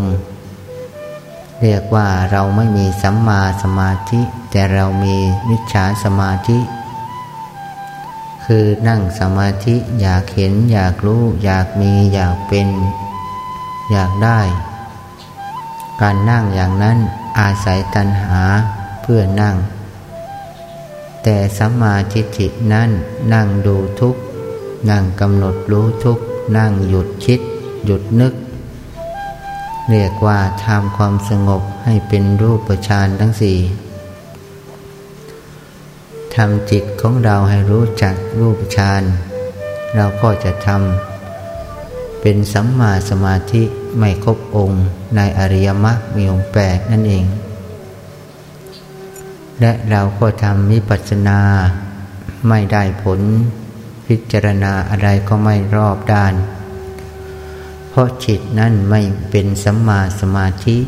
[1.61, 5.17] เรียกว่าเราไม่มีสัมมาสมาธิ แต่เรามี
[5.49, 6.59] มิจฉาสมาธิ
[8.45, 12.69] คือนั่งสมาธิอยากเห็นอยากรู้ อยากมีอยากเป็น
[13.91, 14.41] อยากได้
[16.01, 16.99] การนั่งอย่างนั้น
[17.41, 18.43] อาศัยตัณหา
[19.03, 19.57] เพื่อนั่ง
[21.23, 22.91] แต่สัมมาทิฏฐินั้น
[23.33, 24.17] นั่งดูทุก
[24.91, 26.19] นั่งกำหนดรู้ทุก
[26.57, 27.41] นั่งหยุดคิด
[27.85, 28.35] หยุดนึก
[29.91, 33.59] เรียกว่าทำความสงบให้เป็นรูปฌานทั้งสี่
[36.35, 39.03] ทำจิตของเราให้รู้จักรูปฌาน
[39.95, 43.65] เราก็จะทำเป็นสัมมาสมาธิ
[43.99, 44.85] ไม่ครบองค์
[45.17, 47.25] ในอริยมรรคมีองค์แปดนั่นเอง
[49.61, 51.41] และเราก็ทำมิปัสนา
[52.49, 53.21] ไม่ได้ผล
[54.07, 56.35] พิจารณาอะไรก็ไม่รอบด้าน
[57.89, 59.01] เพราะจิตนั่นไม่
[59.31, 60.79] เป็นสัมมาสมาธิ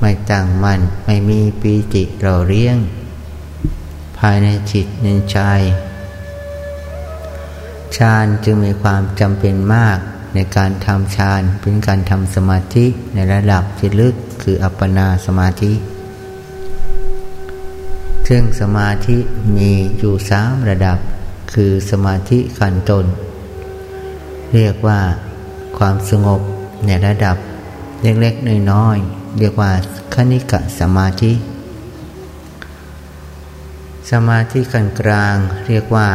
[0.00, 2.78] ไม่ตั้งมัน่นไม่มีปีติเราเลี้ยง
[4.18, 5.38] ภายในจิตในใจ
[7.96, 9.98] ฌานจึงมีความจำเป็นมาก
[10.34, 15.72] ในการทำฌานเป็นการทำสมาธิในระดับที่ลึกคืออัปปนาสมาธิ
[18.28, 19.16] ซึ่งสมาธิ
[19.56, 20.98] มีอยู่สามระดับ
[21.54, 23.04] คือสมาธิขั้นต้น
[24.54, 25.00] เรียกว่า
[25.78, 26.40] ความสงบ
[26.86, 27.36] ในระดับ
[28.02, 29.72] เล็กๆน้อยๆเรียกว่า
[30.14, 31.32] คณิกะสมาธิ
[34.10, 35.36] สมาธิกลางกลาง
[35.68, 36.08] เรียกว่า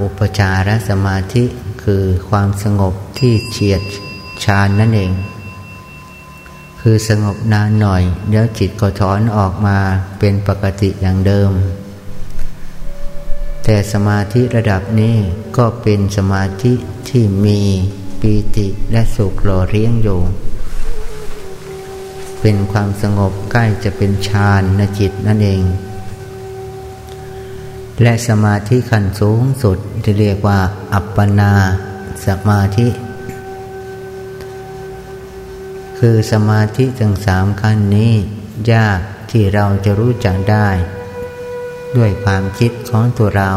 [0.00, 1.44] อุปจารสมาธิ
[1.90, 3.82] คือความสงบที่เฉียด
[4.44, 5.12] ชานนั่นเอง
[6.80, 9.78] คือสงบนานหน่อย เดี๋ยวจิตก็ถอนออกมา
[10.18, 11.50] เป็นปกติอย่างเดิม
[13.64, 15.16] แต่สมาธิระดับนี้
[15.56, 16.72] ก็เป็นสมาธิ
[17.08, 17.60] ที่มี
[18.20, 20.20] ปีติและสุขหล่อเลี้ยงอยู่
[22.40, 25.62] เป็นความสงบใกล้จะเป็นฌานนจิตนั่นเอง
[28.02, 30.60] และสมาธิขั้นสูงสุดที่เรียกว่า
[30.94, 31.52] อัปปนา
[32.26, 32.88] สมาธิ
[35.98, 38.12] คือสมาธิทั้งสามขั้นนี้
[38.72, 40.68] ยากที่เราจะรู้จักได้
[41.96, 43.50] ด้วยความคิดของตัวเรา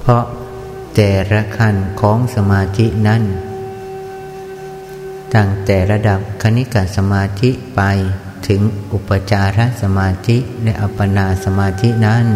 [0.00, 0.24] เพราะ
[0.94, 3.22] แต่ละขั้นของสมาธินั้น
[5.34, 7.80] ตั้งแต่ระดับคณิกสมาธิไป
[8.48, 8.60] ถึง
[8.92, 12.26] อุปจารสมาธิและอัปปนาสมาธินั้น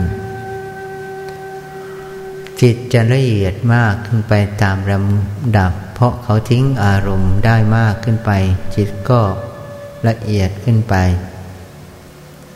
[2.60, 8.30] จิตจะละเอียดมากขึ้นไปตามลำดับ เพราะเขาทิ้งอารมณ์ได้มากขึ้นไป
[8.74, 9.20] จิตก็
[10.08, 10.94] ละเอียดขึ้นไป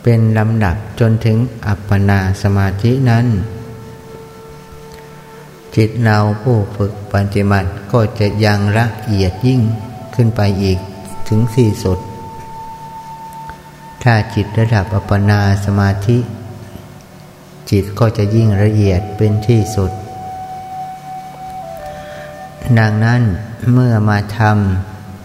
[0.02, 3.26] เป็นลำดับจนถึงอัปปนาสมาธินั้น
[5.76, 9.60] จิตเราผู้ฝึกปฏิบัติก็จะยังละเอียดยิ่ง
[10.14, 10.78] ขึ้นไปอีก
[11.28, 11.98] ถึงสี่สุด
[14.02, 16.18] ถ้าจิตระดับอัปปนาสมาธิ
[17.70, 19.92] จิตก็จะยิ่งละเอียดเป็นที่สุด
[22.78, 23.22] ดังนั้น
[23.72, 24.40] เมื่อมาท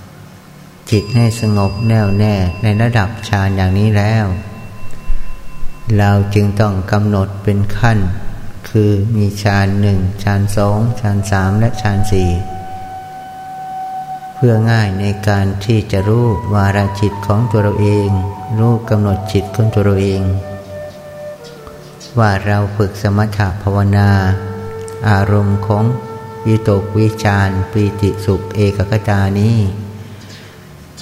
[0.03, 4.25] ำจิตให้สงบแน่วแน่ในระดับฌานอย่างนี้แล้ว
[5.97, 7.97] เราจึงต้องกำหนดเป็นขั้น
[8.69, 12.29] คือมีฌานหนึ่งฌานสองฌานสามและฌานสี่
[14.35, 18.09] เพื่อง่ายในการที่จะรู้วาระจิตของตัวเราเอง
[18.59, 20.23] รู้กำหนดจิตของตัวเราเอง
[22.19, 24.09] ว่าเราฝึกสมถะภาวนา
[25.09, 25.83] อารมณ์ของ
[26.47, 29.57] วิตกวิจารปีติสุขเอกกตานี้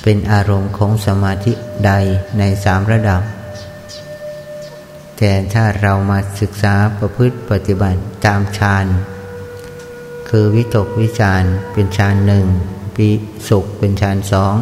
[0.01, 1.53] เป็นอารมณ์ของสมาธิ
[1.85, 1.91] ใด
[2.37, 3.21] ในสามระดับ
[5.17, 8.85] แต่ถ้าเรามาศึกษาประพฤติปฏิบัติตามฌาน
[10.29, 12.45] คือวิตกวิจารเป็นฌานหนึ่ง
[12.95, 13.07] ปี
[13.49, 14.55] สุขเป็นฌานสอง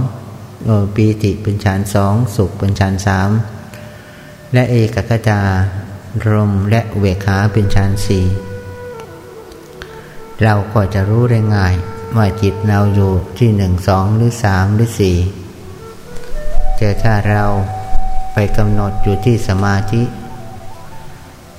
[0.96, 3.30] ปีติเป็นฌานสองสุขเป็นฌานสาม
[4.54, 5.42] และเอกคตา
[6.30, 8.26] รมและเวขาเป็นฌานสี่
[10.44, 11.74] เราก็จะรู้ได้ง่าย
[12.18, 15.18] ว่าจิตเราอยู่ที่หนึ่งสองหรือสามหรือสี่
[16.78, 17.44] แต่ถ้าเรา
[18.34, 20.04] ไปกำหนดอยู่ที่สมาธิ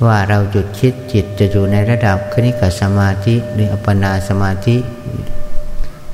[0.07, 4.77] ว่าเราหยุดคิดจิตจะอยู่ในระดับคณิกสมาธิหรืออัปปนาสมาธิ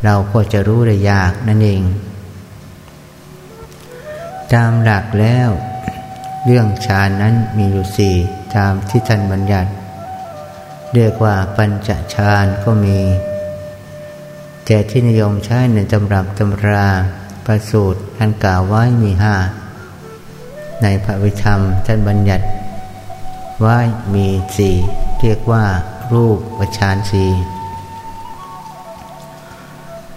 [0.04, 1.82] เราก็จะรู้ได้ยากนั่นเอง
[4.54, 5.50] ตามหลักแล้ว
[6.44, 8.16] เรื่องฌานนั้นมีอยู่สี่
[8.54, 9.70] ตามที่ท่านบัญญัติ
[10.94, 12.98] เรียกว่าปัญจฌานก็มี
[14.64, 16.88] แต่ที่นิยมใช้ในตำรับตำรา
[17.46, 19.34] ประสูตรท่านกล่าวไว้มีห้า
[20.82, 22.44] ในพระวิธรรมท่านบัญญัติ
[23.60, 23.78] ไว้
[24.14, 24.76] มีสี่
[25.20, 25.64] เรียกว่า
[26.12, 27.30] รูปฌานสี่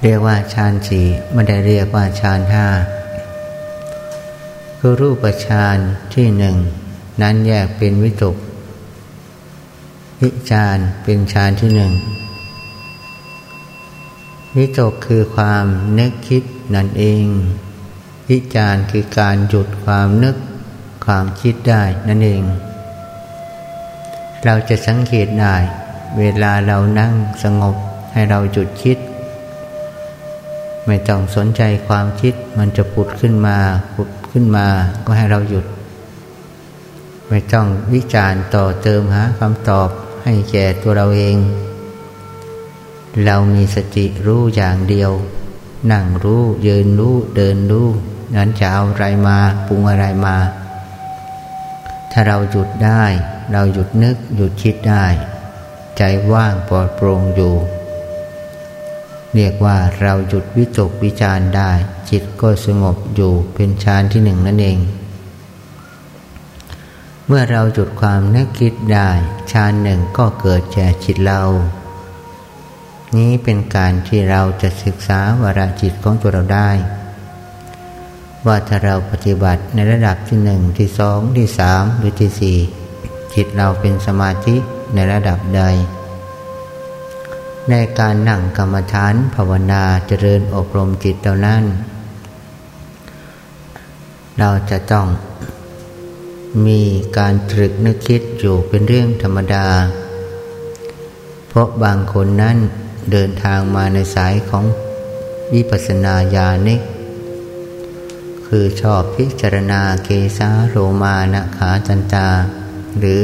[0.03, 2.65] เรียกว่าฌานสี่ไม่ได้เรียกว่าฌานห้า
[4.81, 5.77] คือรูปฌาน
[6.13, 6.57] ที่หนึ่ง
[7.21, 8.35] นั้นแยกเป็นวิตก
[10.21, 11.93] วิจารเป็นฌานที่หนึ่ง
[14.57, 15.65] วิตกคือความ
[15.99, 16.43] นึกคิด
[16.75, 17.25] นั่นเอง
[18.29, 20.35] วิจารคือการหยุดความนึก
[21.05, 22.43] ความคิดได้นั่นเอง
[24.45, 25.55] เราจะสังเกตได้
[26.17, 27.13] เวลาเรานั่ง
[27.43, 27.75] สงบ
[28.11, 28.97] ให้เราหยุดคิด
[30.89, 33.57] ไม่ต้องสนใจความคิดมันจะผุดขึ้นมา
[33.95, 34.67] ผุดขึ้นมา
[35.05, 35.65] ก็ให้เราหยุด
[37.29, 39.89] ไม่ต้องวิจารณ์ต่อเติมหาคำตอบ
[40.23, 41.37] ให้แก่ตัวเราเอง
[43.25, 45.11] เรามีสติรู้อย่างเดียว
[45.91, 47.87] นั่งรู้ยืนรู้เดินรู้
[48.35, 50.37] นั้นจะเอาอะไรมาปรุงอะไรมา
[52.11, 53.03] ถ้าเราหยุดได้
[53.51, 55.05] เราหยุดนึกหยุดคิดได้
[55.97, 57.53] ใจว่างปลอดโปร่งอยู่
[59.35, 61.71] เรียกว่าเราหยุดวิตกวิจารได้
[62.09, 64.79] จิตก็สงบอยู่เป็นฌานที่หนึ่งนั่นเอง
[67.27, 69.09] เมื่อเราหยุดความนึกคิดได้
[69.51, 71.41] ฌานหนึ่งก็เกิดแก่จิตเรา
[73.17, 76.69] นี้เป็นการที่เราจะศึกษาวาระจิตของตัวเราได้
[78.45, 82.57] ว่าถ้าเราปฏิบัติในระดับที่หนึ่งที่สองที่สามหรือที่สี่
[83.33, 84.55] จิตเราเป็นสมาธิ
[84.93, 85.61] ในระดับใด
[87.69, 91.63] ในการนั่งกรรมฐานภาวนาเจริญอบรมจิตเท่านั้น
[94.39, 95.07] เราจะต้อง
[96.65, 96.81] มี
[97.17, 99.67] การตรึกนึกคิดอยู่เป็นเรื่องธรรมดา
[101.47, 102.57] เพราะบางคนนั้น
[103.11, 104.65] เดินทางมาในสายของ
[105.53, 106.81] วิปัสสนาญาณิก
[108.47, 112.27] คือชอบพิจารณาเกสาโรมานะขาจันตา
[112.99, 113.23] หรือ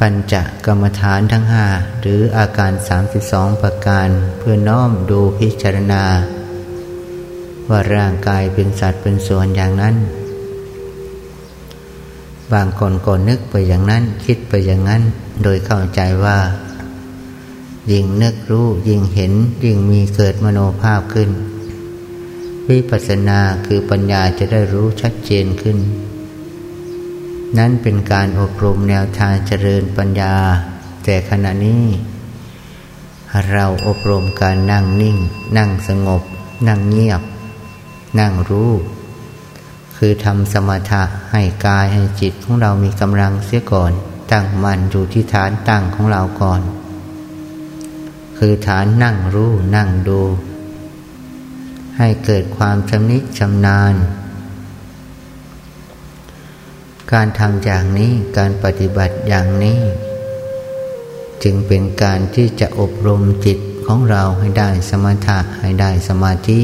[0.00, 0.34] ปัญจ
[0.66, 1.66] กรรมฐานทั้งห้า
[2.00, 2.72] หรืออาการ
[3.16, 6.04] 32 ประการเพื่อน้อมดูพิจารณา
[7.68, 9.94] ว่าร่างกายเป็นสัตว์เป็นส่วนอย่างนั้น
[12.52, 15.02] บางคนก็นึกไปอย่างนั้น คิดไปอย่างนั้น
[15.42, 16.38] โดยเข้าใจว่า
[17.92, 19.32] ยิ่งนึกรู้ยิ่งเห็น
[19.64, 21.30] ยิ่งมีเกิดมโนภาพขึ้น
[22.68, 25.78] วิปัสสนาคือปัญญาจะได้รู้ชัดเจนขึ้น
[27.58, 30.34] นั้นเป็นการอบรมแนวทางเจริญปัญญา
[31.04, 31.84] แต่ขณะนี้
[33.52, 35.16] เราอบรมการนั่งนิ่ง
[35.58, 36.22] นั่งสงบ
[36.68, 37.22] นั่งเงียบ
[38.20, 38.72] นั่งรู้
[39.96, 43.92] คือทำสมถะให้กายให้จิตของเรามีกำลังเสียก่อน
[44.32, 46.60] ตั้งมันอยู่ที่ฐานตั้งของเราก่อน
[48.38, 50.20] คือฐานนั่งรู้นั่งดู
[51.98, 53.94] ให้เกิดความชำนิชำนาญ
[57.12, 59.80] การทำอย่างนี้การปฏิบัติอย่างนี้
[61.42, 66.60] จึงเป็นการที่จะอบรมจิตของเราให้ได้สมถะให้ได้สมาธิ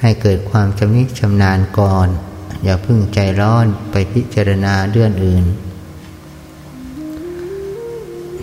[0.00, 2.08] ให้เกิดความชำนิชำนาญก่อน
[2.64, 5.44] อย่าพึ่งใจร้อนไปพิจารณาเรื่องอื่น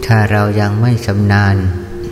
[0.05, 1.55] ถ้าเรายังไม่ชำนาญ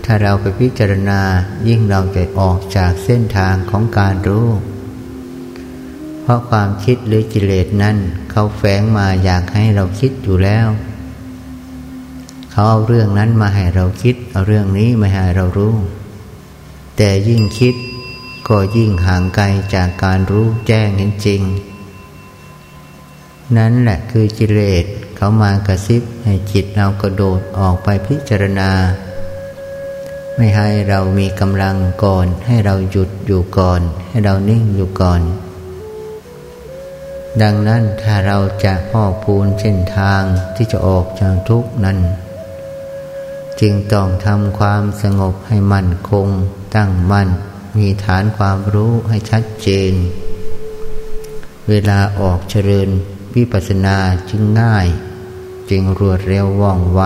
[0.05, 1.21] ถ้าเราไปพิจารณา
[1.67, 4.47] ยิ่งเราจะออกจากเส้นทางของการรู้
[6.23, 7.97] เพราะความคิดหรือกิเลสนั้น
[8.31, 10.67] เขาแฝงมาอยากให้เราคิดอยู่แล้ว
[12.51, 15.75] เขาเอาเรื่องนั้นมาให้เราคิด เอาเรื่องนี้มาให้เรารู้
[16.97, 17.75] แต่ยิ่งคิด
[18.47, 19.45] ก็ยิ่งห่างไกล
[19.75, 21.41] จากการรู้แจ้งเห็นจริง
[23.57, 28.71] นั้นแหละคือกิเลสเขามากระซิบให้จิตเรากระโดดออกไปพิจารณา
[30.35, 35.21] ไม่ให้เรามีกำลังก่อน ให้เราหยุดอยู่ก่อน ให้เรานิ่งอยู่ก่อน
[37.41, 40.21] ดังนั้นถ้าเราจะพอกพูนเส้นทาง
[40.55, 41.99] ที่จะออกจากทุกนั้น
[43.61, 46.27] จึงต้องทำความสงบให้มั่นคง
[46.75, 47.29] ตั้งมั่น
[47.77, 49.93] มีฐานความรู้ให้ชัดเจน
[51.69, 52.89] เวลาออกเจริญ
[53.35, 53.97] วิปัสสนา
[54.29, 54.87] จึงง่าย
[55.69, 57.01] จึงรวดเร็วว่องไว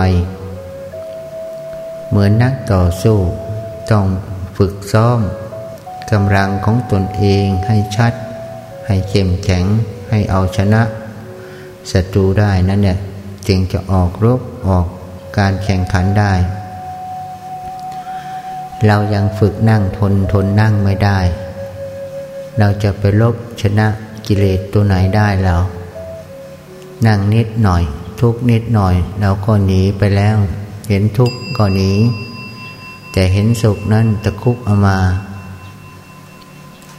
[2.08, 3.18] เหมือนนักต่อสู้
[3.90, 4.06] ต้อง
[4.56, 5.20] ฝึกซ้อม
[6.10, 8.12] กำลังของตนเองให้ชัด
[8.86, 9.66] ให้เข้มแข็ง
[10.10, 10.82] ให้เอาชนะ
[11.90, 12.98] ศัตรูได้นั่นเนี่ย
[13.48, 14.86] จึงจะออกรบออก
[15.38, 16.32] การแข่งขันได้
[18.86, 21.18] เรายังฝึกนั่งทนทนนั่งไม่ได้
[22.58, 23.86] เราจะไปลบชนะ
[24.26, 25.56] กิเลสตัวไหนได้เรา
[27.06, 27.82] นั่งนิดหน่อย
[28.20, 30.36] ทุกนิดหน่อย เราก็หนีไปแล้ว
[30.88, 31.92] เห็นทุกข์ก็หนี
[33.12, 34.98] แต่เห็นสุขนั้นตะคุกเอามา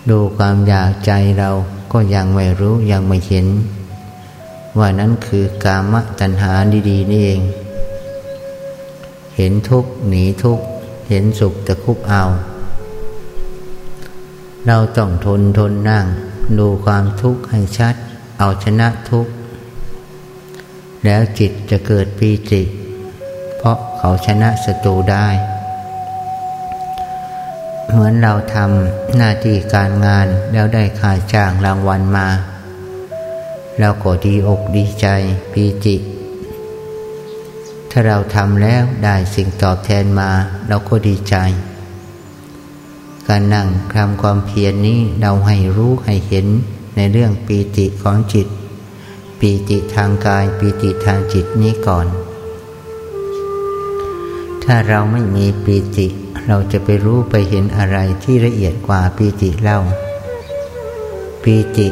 [0.09, 1.49] ดูความอยากใจเรา
[1.91, 3.47] ก็ยังไม่รู้ยังไม่เห็น
[4.77, 6.51] ว่านั้นคือกามตัณหา
[6.89, 7.41] ดีๆนี่เอง
[9.35, 10.65] เห็นทุกข์หนีทุกข์
[11.09, 12.23] เห็นสุขตะคุบเอา
[14.67, 16.05] เราต้องทนทนนั่ง
[16.59, 17.95] ดูความทุกข์ให้ชัด
[18.39, 19.31] เอาชนะทุกข์
[21.05, 22.61] แล้วจิตจะเกิดปีติ
[23.57, 25.27] เพราะเขาชนะศัตรูได้
[27.91, 32.27] เหมือนเราทำหน้าที่การงานแล้วได้ค่าจ้างรางวัลมา
[33.79, 35.07] แล้วก็ดีอกดีใจ
[35.51, 35.95] ปีติ
[37.89, 40.29] ถ้าเราทำแล้วได้สิ่งตอบแทนมา
[40.67, 41.35] เราก็ดีใจ
[43.27, 46.47] การนั่งทำความเพียรนนี้เราให้รู้ให้เห็น
[46.95, 48.47] ในเรื่องปีติของจิต
[49.39, 52.07] ปีติทางกายปีติทางจิตนี้ก่อน
[54.63, 56.07] ถ้าเราไม่มีปีติ
[56.47, 59.79] เราจะไปรู้ไปเห็นอะไรที่ละเอียดกว่าปีติเล่า
[61.43, 61.87] ปีติ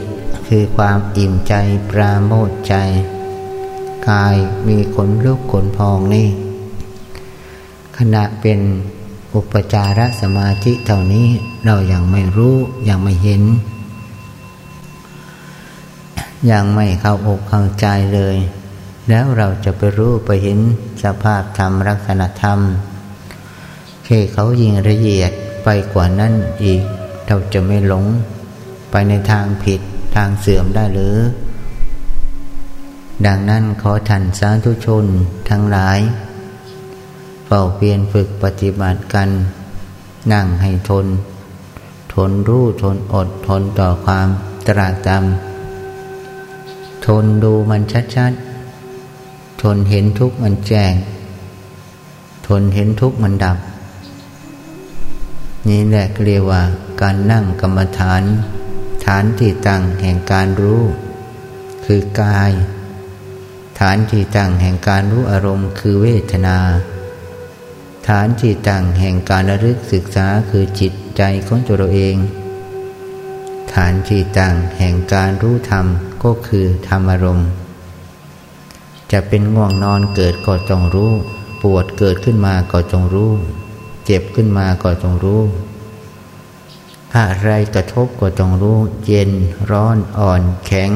[0.48, 1.54] คือความอิ่มใจ
[1.90, 2.76] ปราโมทใจ
[4.10, 4.36] กาย
[4.68, 6.30] มีขนลุกขนพองนี่
[7.98, 8.60] ขณะเป็น
[9.36, 11.28] อุปจารสมาธิเท่านี้
[11.66, 12.56] เรายัางไม่รู้
[12.90, 13.44] ยังไม่เห็น
[16.52, 18.38] ยังไม่เข้าอกเข้าใจเลย
[19.10, 20.60] แล้วเราจะไปรู้ไปเห็น
[21.04, 22.60] สภาพธรรมลักษณะธรรม
[24.10, 25.32] เคเขายิงละเอียด
[25.64, 26.34] ไปกว่านั้น
[26.64, 26.82] อีก
[27.28, 28.06] เราจะไม่หลง
[28.92, 29.82] ไปในทางผิด
[30.16, 31.18] ทางเสื่อมได้หรือ
[33.26, 35.06] ดังนั้นขอท่านสาธุชน
[35.50, 36.00] ทั้งหลาย
[37.46, 39.30] เฝ้าเพียรฝึกปฏิบัติกัน
[40.34, 41.08] นั่งให้ทน
[42.14, 44.28] ทนรู้ทนอดทนต่อความ
[44.68, 47.82] ตรากตำทนดูมัน
[48.16, 50.94] ชัดๆ ทนเห็นทุกมันแจ้ง
[52.48, 53.58] ทนเห็นทุกมันดับ
[55.68, 56.64] นี่แหละเรียกว่า
[57.02, 58.24] การนั่งกรรมฐาน
[59.06, 60.82] ฐานที่ตั้งแห่งการรู้
[61.86, 62.52] คือกาย
[63.80, 66.58] ฐานที่ตั้งแห่งการรู้อารมณ์ คือเวทนา
[68.08, 72.16] ฐานที่ตั้งแห่งการระลึกศึกษาคือจิตใจของตัวเราเอง
[73.74, 75.86] ฐานที่ตั้งแห่งการรู้ธรรม
[76.24, 77.50] ก็คือธรรมอารมณ์
[79.12, 81.12] จะเป็นง่วงนอนเกิดก็จงรู้
[81.62, 83.32] ปวดเกิดขึ้นมาก็จงรู้
[84.10, 85.42] เจ็บขึ้นมาก็จงรู้
[87.18, 89.32] อะไรกระทบก็จงรู้ เย็น
[89.72, 90.92] ร้อนอ่อนแข็ง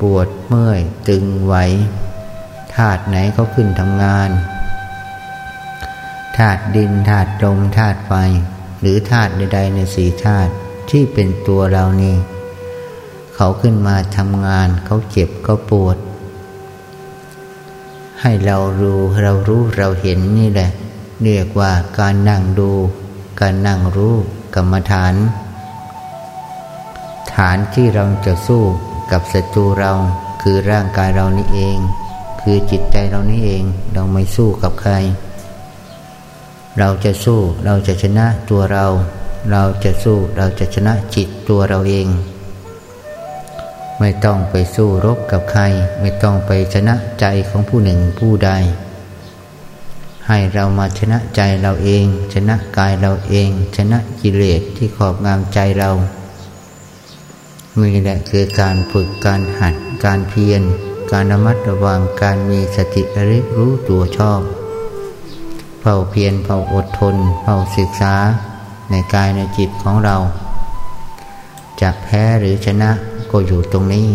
[0.00, 1.54] ปวดเมื่อย ตึงไหว
[2.74, 4.30] ธาตุไหนเขาขึ้นทำงาน
[6.36, 8.12] ธาตุดินธาตุลมธาตุไฟ
[8.80, 10.52] หรือธาตุใดๆในสีธาตุ
[10.90, 12.16] ที่เป็นตัวเรานี่
[13.34, 15.96] เขาขึ้นมาทำงานเขาเจ็บเขาปวด
[18.20, 20.70] ให้เรารู้เรารู้เราเห็นนี่แหละ
[21.22, 22.70] เรียกว่าการนั่งดู
[23.40, 24.14] การนั่งรู้
[24.54, 25.14] กรรมฐาน
[27.34, 28.62] ฐานที่เราจะสู้
[29.12, 29.92] กับศัตรูเรา
[30.42, 31.78] คือร่างกายเรานี่เอง
[32.40, 33.62] คือจิตใจเรานี่เอง
[33.94, 34.92] เราไม่สู้กับใคร
[36.78, 38.86] เราจะสู้เราจะชนะตัวเรา
[39.50, 42.06] เราจะสู้เราจะชนะจิตตัวเราเอง
[43.98, 45.62] ไม่ต้องไปสู้รบกับใคร
[46.00, 48.50] ไม่ต้องไปชนะใจของผู้หนึ่งผู้ใด
[50.28, 52.04] ให้เรามาชนะใจเราเอง
[52.34, 55.90] ชนะกายเราเอง ชนะกิเลสที่ขอบงามใจเรา
[57.78, 59.74] มีแหละคือการฝึกการหัด
[60.04, 60.62] การเพียร
[61.12, 63.22] การระมัดระวังการมีสติระ
[63.56, 64.40] รู้ตัวชอบ
[65.82, 68.14] ฝ้าเพียรเฝ้าอดทนเฝ้าศึกษา
[68.90, 70.16] ในกายในจิตของเรา
[71.80, 72.90] จะแพ้หรือชนะ
[73.30, 74.08] ก็อยู่ตรงนี้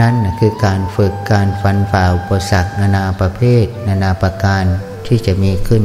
[0.00, 4.64] นั่นคือการฝึกการฟันฝ่าอุปสรรคนานาประเภท นานาประการ
[5.06, 5.84] ที่จะมีขึ้น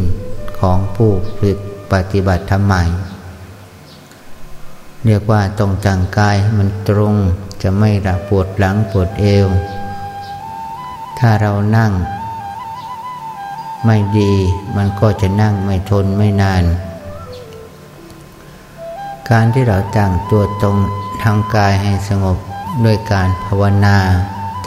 [0.60, 1.58] ของผู้ฝึก
[1.92, 2.84] ปฏิบัติธรรมใหม่
[5.06, 7.16] เรียกว่าตรงจังกายมันตรง
[7.62, 9.48] จะไม่ระปวดหลังปวดเอว
[11.20, 11.92] ถ้าเรานั่ง
[13.86, 14.34] ไม่ดี
[14.76, 16.64] มันก็จะนั่งไม่ทนไม่นาน
[19.30, 20.78] การที่เราตั้งตัวตรง
[21.24, 22.38] ทางกายให้สงบ
[22.86, 23.98] ด้วยการภาวนา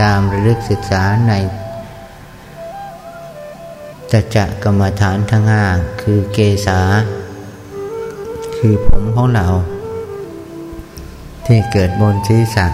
[0.03, 1.33] ตามระลึกศึกษาใน
[4.11, 5.65] จะจะกรรมฐานทั้งห้า
[6.01, 6.81] คือเกษา
[8.57, 9.47] คือผมของเรา
[11.47, 12.67] ที่เกิดบนศีรษะ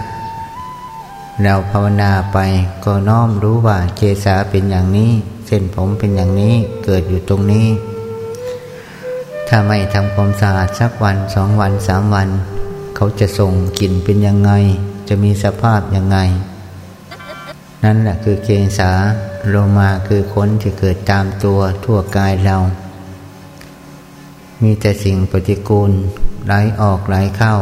[1.41, 2.37] เราภาวนาไป
[2.85, 5.11] ก็น้อมรู้ว่าเกษาเป็นอย่างนี้
[5.47, 7.67] เส้นผมเป็นอย่างนี้เกิดอยู่ตรงนี้
[9.47, 12.29] ถ้าไม่ทำความสะอาดสักวันสองวันสามวัน
[12.95, 14.51] เขาจะส่งกลิ่นเป็นยังไง
[15.15, 16.17] จะมีสภาพยังไง
[17.83, 18.49] นั่นแหละคือเก
[18.79, 18.91] สา
[19.49, 22.57] โลมาคือคนที่เกิดตามตัวทั่วกายเรา
[24.61, 25.91] มีแต่สิ่งปฏิกูล
[26.45, 27.53] ไหลออกไหลเข้า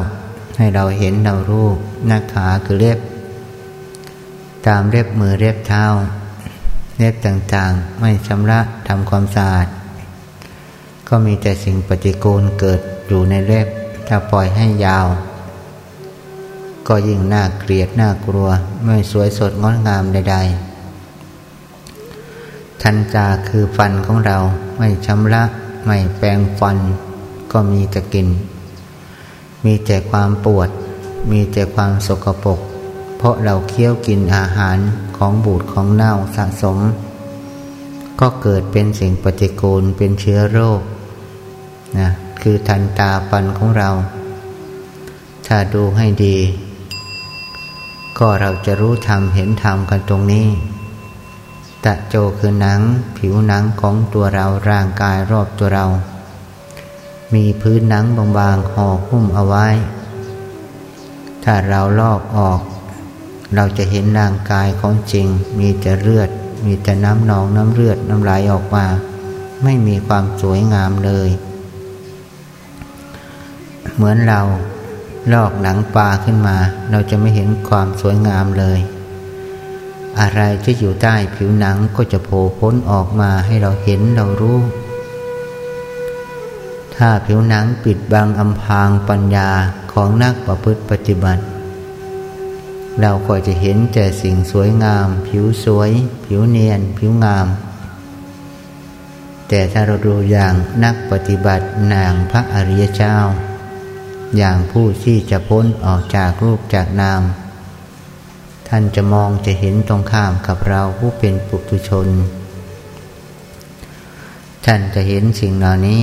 [0.58, 1.68] ให้เราเห็นเรารู้
[2.12, 3.00] นักขาคือเล็บ
[4.68, 5.86] ตามเล็บมือเล็บเท้า
[6.98, 9.68] เล็บต่างๆ ไม่ชำระทำความสะอาด
[11.08, 13.68] ก็มีแต่สิ่งปฏิกูลเกิดอยู่ในเล็บ
[14.08, 15.08] ถ้าปล่อยให้ยาว
[16.88, 18.48] ก็ยิ่งน่าเกลียดน่ากลัว
[18.86, 24.38] ไม่สวยสดงดงามใดๆทันจาคือฟันของเรา
[24.78, 25.44] ไม่ชำระ
[25.86, 26.78] ไม่แปรงฟัน
[27.52, 28.28] ก็มีแต่กลิ่น
[29.66, 30.70] มีแต่ความปวด
[31.32, 32.60] มีแต่ความสกปรก
[33.18, 34.78] เพราะเราเคี้ยวกินอาหาร
[35.18, 36.78] ของบูดของเน่าสะสม
[38.20, 40.82] ก็เกิดเป็นสิ่งปฏิกูลเป็นเชื้อโรค
[42.00, 42.10] นะ
[42.42, 43.90] คือทันตาปันของเรา
[45.48, 46.38] ถ้าดูให้ดี
[48.24, 50.48] ก็เราจะรู้ธรรมเห็นธรรมกันตรงนี้
[51.86, 52.80] ตะโจคือหนัง
[53.18, 55.86] ผิวหนังของตัวเราร่างกายรอบตัวเรา
[57.34, 59.68] มีพื้นหนังบางๆห่อหุ้มเอาไว้
[61.44, 62.60] ถ้าเราลอกออก
[63.56, 65.28] เราจะเห็นร่างกายของจริง
[65.60, 66.30] มีแต่เลือด
[66.66, 68.86] มีแต่น้ำนองน้ำเลือดน้ำไหลออกมา
[69.64, 71.30] ไม่มีความสวยงามเลย
[73.96, 74.42] เหมือนเรา
[75.34, 76.58] ลอกหนังปลาขึ้นมา
[76.92, 78.80] เราจะไม่เห็นความสวยงามเลย
[80.20, 84.60] อะไรที่อยู่ใต้ผิวหนังก็จะโผล่พ้นออกมาให้เราเห็นเรารู้
[86.96, 89.50] ถ้าผิวหนังปิดบังอำพางปัญญา
[89.94, 91.44] ของนักประพฤติปฏิบัติ
[93.02, 95.92] เราก็จะเห็นแต่สิ่งสวยงาม ผิวสวย
[96.26, 97.48] ผิวเนียน ผิวงาม
[99.48, 100.54] แต่ถ้าเราดูอย่าง
[100.84, 103.16] นักปฏิบัตินางพระอริยเจ้า
[104.38, 107.22] อย่างผู้ที่จะพ้นออกจากรูปจากนาม
[108.68, 112.08] ท่านจะมองจะเห็นตรงข้ามกับเราผู้เป็นปุถุชน
[114.66, 116.02] ท่านจะเห็นสิ่งเหล่านี้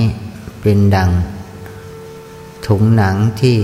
[0.61, 1.09] เป็นดัง
[2.67, 3.57] ถุงหนังที่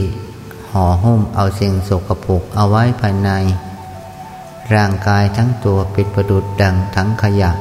[0.71, 3.29] ห่อหุ้มเอาสิ่งสกปรกเอาไว้ภายใน
[4.75, 7.51] ร่างกายทั้งตัวป็นประดุดดังทั้งขยะ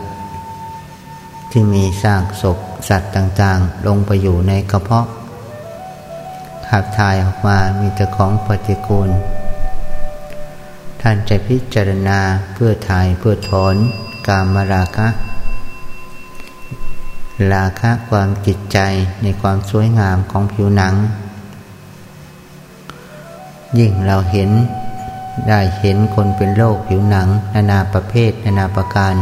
[1.51, 5.07] ที่มีซากศพสัตว์ต่างๆ ลงไปอยู่ในกระเพาะ
[6.71, 9.11] ขับถ่ายออกมามีแต่ของปฏิกูล
[11.01, 12.21] ท่านจะพิจารณา
[12.53, 13.77] เพื่อถ่ายเพื่อถอน
[14.27, 15.09] กามราคะ
[17.53, 18.79] ราคะความจิตใจ
[19.23, 20.95] ในความสวยงามของผิวหนัง
[23.79, 24.51] ยิ่งเราเห็น
[25.49, 29.15] ได้เห็นคนเป็นโรคผิวหนัง นานาประเภทนานาประการ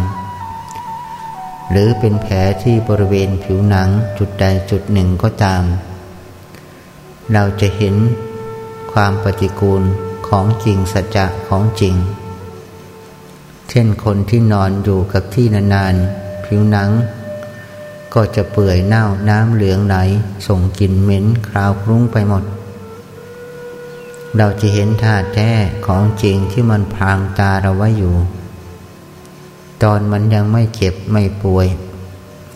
[1.70, 3.88] หรือเป็นแผลที่บริเวณผิวหนัง
[4.18, 5.62] จุดใดจุดหนึ่งก็ตาม
[7.33, 7.95] เราจะเห็น
[8.93, 9.83] ความปฏิกูล
[10.29, 11.95] ของจริงสัจจะของจริง
[13.68, 16.91] เช่นคนที่นอนอยู่กับที่นานๆ ผิวหนัง
[18.14, 19.97] ก็จะเปื่อยเน่าน้ำเหลืองไหล
[20.47, 22.45] ส่งกลิ่นเหม็นคราวคลุ้งไปหมด
[24.37, 25.51] เราจะเห็นธาตุแท้
[25.87, 28.14] ของจริงที่มันพรางตาเราไว้อยู่
[29.83, 31.66] ตอนมันยังไม่เจ็บไม่ป่วย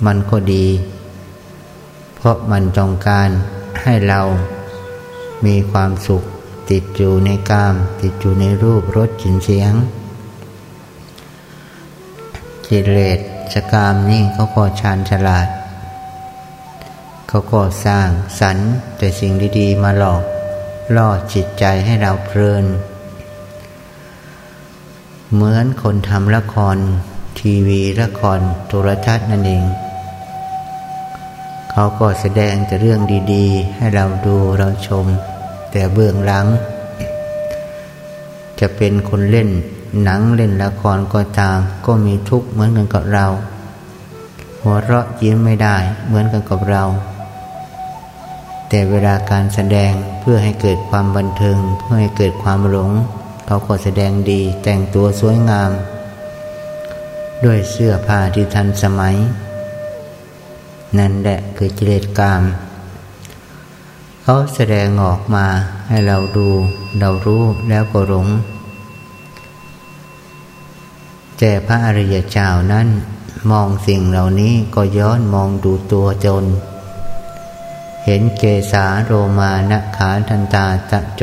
[0.07, 0.67] มันก็ดี
[2.15, 3.29] เพราะมันจองการ
[3.83, 4.21] ให้เรา
[5.45, 6.23] มีความสุข
[6.71, 9.73] ติดอยู่ในกาม ติดอยู่ในรูปรสกลิ่นเสียง
[12.67, 13.19] กิเลส
[13.53, 15.49] ชกามนี่เขาก็ชาญฉลาด
[17.29, 18.09] เขาก็สร้าง
[18.41, 18.59] สรร
[18.97, 20.23] แต่สิ่งดีๆมาหลอก
[20.97, 22.65] ล่อจิตใจให้เราเพลิน
[25.33, 26.77] เหมือนคนทำละคร
[27.39, 29.65] ทีวีละครโทรทัศน์นั่นเอง
[31.79, 33.01] เขาก็แสดงแต่เรื่อง
[33.33, 35.07] ดีๆ ให้เราดูเราชม
[35.73, 36.47] แต่เบื้องหลัง
[38.61, 39.49] จะเป็นคนเล่น
[40.03, 43.27] หนังเล่นละครก็ตาม ก็มีทุกข์เหมือนกันกับเรา
[44.63, 46.85] หัวเราะยิ้มไม่ได้เหมือนกันกับเรา
[48.69, 52.91] แต่เวลาการแสดงเพื่อให้เกิดความบันเทิงเพื่อให้เกิดความหลง
[53.47, 55.71] เขาก็แสดงดีแต่งตัวสวยงาม
[57.45, 59.17] ด้วยเสื้อผ้าที่ทันสมัย
[60.99, 62.43] นั่นแหละคือกิเลสกาม
[64.23, 65.47] เขาแสดงออกมา
[65.89, 66.49] ให้เราดู
[67.01, 68.29] เรารู้แล้วก็หลง
[71.39, 72.89] แต่พระอริยเจ้านั้น
[73.51, 76.45] มองสิ่งเหล่านี้ก็ย้อนมองดูตัวจน
[78.05, 81.23] เห็นเกสาโรมานขาทันตาตะโจ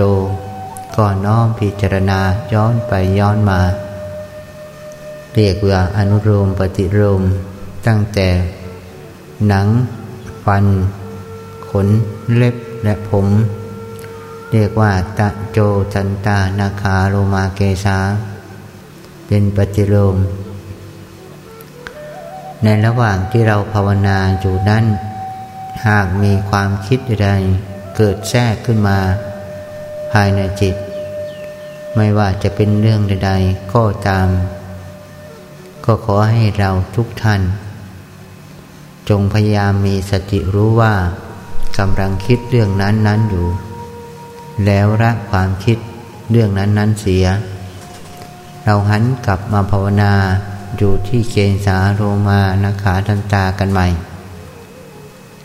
[0.95, 2.19] ก็น้อมพิจารณา
[2.53, 3.61] ย้อนไปย้อนมา
[5.35, 7.21] เรียกว่าอนุโลมปฏิโลม
[7.87, 8.29] ตั้งแต่
[9.47, 9.67] หนัง
[10.45, 10.65] ฟัน
[11.69, 11.87] ขน
[12.35, 13.27] เล็บและผม
[14.51, 15.59] เรียกว่าตะโจ
[15.93, 17.97] จันตานาคาโรมาเกสา
[19.27, 20.15] เป็นปฏิโลม
[22.63, 24.85] ในระหว่างที่เราภาวนาอยู่นั้น
[25.87, 27.29] หากมีความคิดใด
[27.95, 28.99] เกิดแทรกขึ้นมา
[30.11, 30.75] ภายในจิต
[31.95, 34.27] ไม่ว่าจะเป็นเรื่องใด ๆ ก็ตาม
[35.85, 37.41] ก็ขอให้เราทุกท่าน
[39.09, 40.93] จงพยายามมีสติรู้ว่า
[41.77, 43.47] กำลังคิดเรื่องนั้นนั้นอยู่
[44.65, 45.77] แล้วละความคิด
[46.31, 47.25] เรื่องนั้นนั้นเสีย
[48.63, 50.13] เราหันกลับมาภาวนา
[50.77, 53.87] อยู่ที่เกณสาโรมานาขาทันตากันใหม่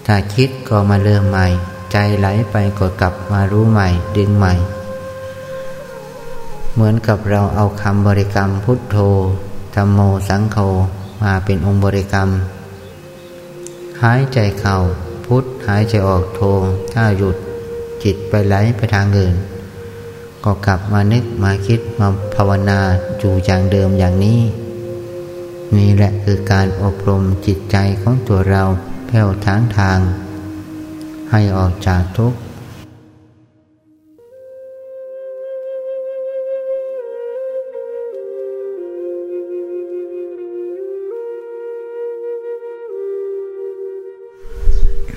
[0.06, 1.46] ถ้าคิดก็มาเริ่มใหม่
[1.92, 4.54] ใจไหลไปก็กลับมารู้ใหม่ ดึงใหม่
[6.74, 8.96] เหมือนกับเราเอาคำบริกรรมพุทโธ
[9.74, 10.58] ธรรมโมสังโฆ
[11.22, 12.28] มาเป็นองค์บริกรรม
[14.02, 14.76] หายใจเข้า
[15.26, 16.40] พุทธหายใจออกโท
[16.94, 17.36] ถ้าหยุด
[18.02, 19.34] จิตไปไหลไปทางอื่น
[20.44, 22.80] ก็กลับมานึกมาคิดมาภาวนา
[23.18, 24.40] อยู่อย่างเดิมอย่างนี้
[25.76, 28.62] นี่แหละคือการอบรมจิตใจของตัวเรา
[29.06, 29.98] แผ่วทางทาง
[31.30, 32.38] ให้ออกจากทุกข์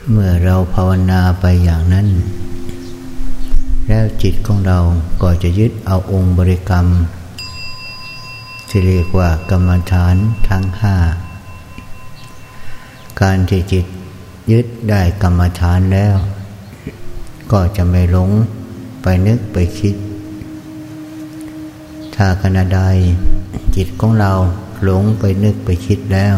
[0.10, 2.08] เมื่อเราภาวนาไปอย่างนั้น
[3.88, 4.80] แล้วจิตของเรา
[5.22, 6.86] ก็จะยึดเอาองค์บริกรรม
[8.70, 10.16] ที่เรียกว่ากรรมฐาน
[10.50, 10.96] ทั้งห้า
[13.22, 13.86] การที่จิต
[14.52, 16.16] ยึดได้กรรมฐานแล้ว
[17.52, 18.30] ก็จะไม่หลง
[19.02, 19.96] ไปนึกไปคิด
[22.16, 22.82] ถ้าขณะใด
[23.76, 24.32] จิตของเรา
[24.84, 26.36] หลงไปนึกไปคิดแล้ว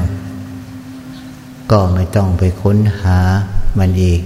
[1.71, 3.19] ก็ไม่ต้องไปค้นหา
[3.77, 4.21] มันอีก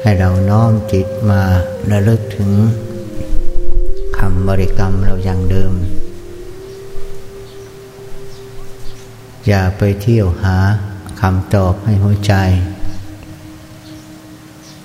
[0.00, 1.42] ให้เราน้อมจิตมา
[1.90, 2.50] ระลึกถึง
[4.18, 5.72] คำบริกรรมเราอย่างเดิม
[9.46, 10.56] อย่าไปเที่ยวหา
[11.20, 12.34] คำตอบให้หัวใจ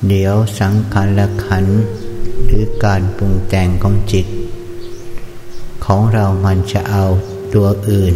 [0.07, 1.65] เดี๋ยวสังขารละขัน
[2.45, 4.27] หรือการปรุงแต่งของจิต
[5.85, 7.05] ของเรามันจะเอา
[7.53, 8.13] ตัวอื่น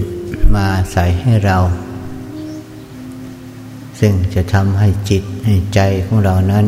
[0.56, 1.58] มาใส่ให้เรา
[4.04, 6.66] ซึ่งจะทำให้จิตให้ใจของเรานั้น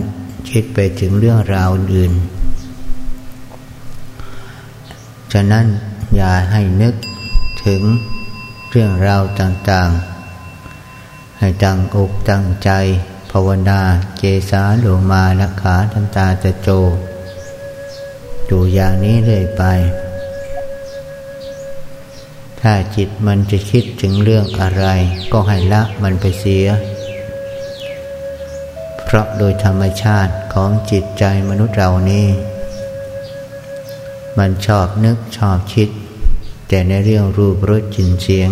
[0.49, 2.13] คิดไปถึงเรื่องราวอื่น
[5.33, 5.65] ฉะนั้น
[6.15, 6.95] อย่าให้นึก
[7.65, 7.81] ถึง
[8.69, 12.69] เรื่องราวต่างๆ ให้ตั้งอกตั้งใจ
[13.31, 13.81] ภาวนา
[14.19, 16.69] เจสาโลมาละขาทันตาจะโจ
[18.45, 19.63] อยู่อย่างนี้เรื่อยไป
[22.59, 24.85] ถ้าจิตมันจะคิดถึงเรื่องอะไร
[25.31, 26.67] ก็ให้ละมันไปเสีย
[29.13, 32.27] ราะโดยธรรมชาติของจิตใจมนุษย์เรานี้
[34.37, 35.89] มันชอบนึกชอบคิด
[36.67, 38.49] แต่ในเรื่องรูปรสจินเสียง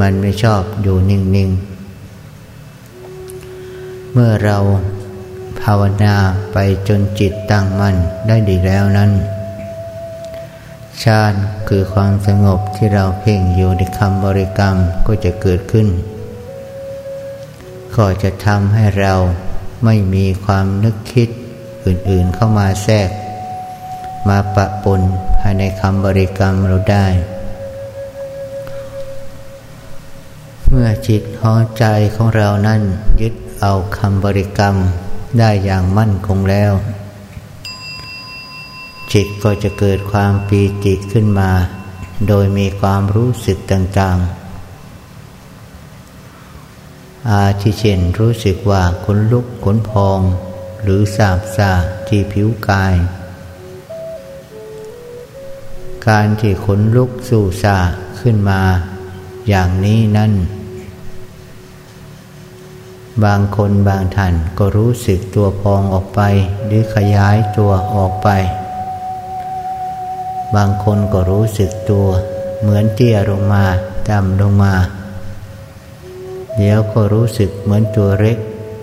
[0.00, 1.72] มันไม่ชอบอยู่นิ่งๆ
[4.12, 4.58] เมื่อเรา
[5.60, 6.14] ภาวนา
[6.52, 6.58] ไป
[6.88, 9.10] จนจิตตั้งมั่นได้ดีแล้วนั้น
[11.02, 11.34] ฌาน
[11.68, 14.76] คือความสงบที่เราเพ่งอยู่ในคำบริกรรม
[15.06, 15.86] ก็จะเกิดขึ้น
[17.96, 19.14] ก็จะทำให้เรา
[19.84, 21.28] ไม่มีความนึกคิด
[21.86, 23.10] อื่นๆเข้ามาแทรก
[24.28, 25.00] มาปะปน
[25.38, 27.06] ภายในคำบริกรรมเราได้
[30.68, 31.84] เมื่อจิตหัวใจ
[32.14, 32.80] ของเรานั้น
[33.20, 34.74] ยึดเอาคำบริกรรม
[35.38, 36.72] ได้อย่างมั่นคงแล้ว
[39.12, 41.50] จิตก็จะเกิดความปีติขึ้นมา
[42.28, 44.41] โดยมีความรู้สึกต่างๆ
[47.30, 50.20] อาทิเช่นรู้สึกว่าขนลุกขนพอง
[50.82, 51.70] หรือสาบซา
[52.08, 52.94] ที่ผิวกาย
[56.06, 57.76] การที่ขนลุกสู่ซา
[58.20, 58.60] ขึ้นมา
[59.48, 60.32] อย่างนี้นั่น
[63.24, 66.20] บางคนบางท่านก็รู้สึกตัวพองออกไป
[66.66, 68.28] หรือขยายตัวออกไป
[70.54, 72.06] บางคนก็รู้สึกตัว
[72.60, 73.64] เหมือนเตี้ยลงมา
[74.08, 74.74] ต่ำลงมา
[76.58, 78.38] เดี๋ยวก็รู้สึกเหมือนตัวเล็ก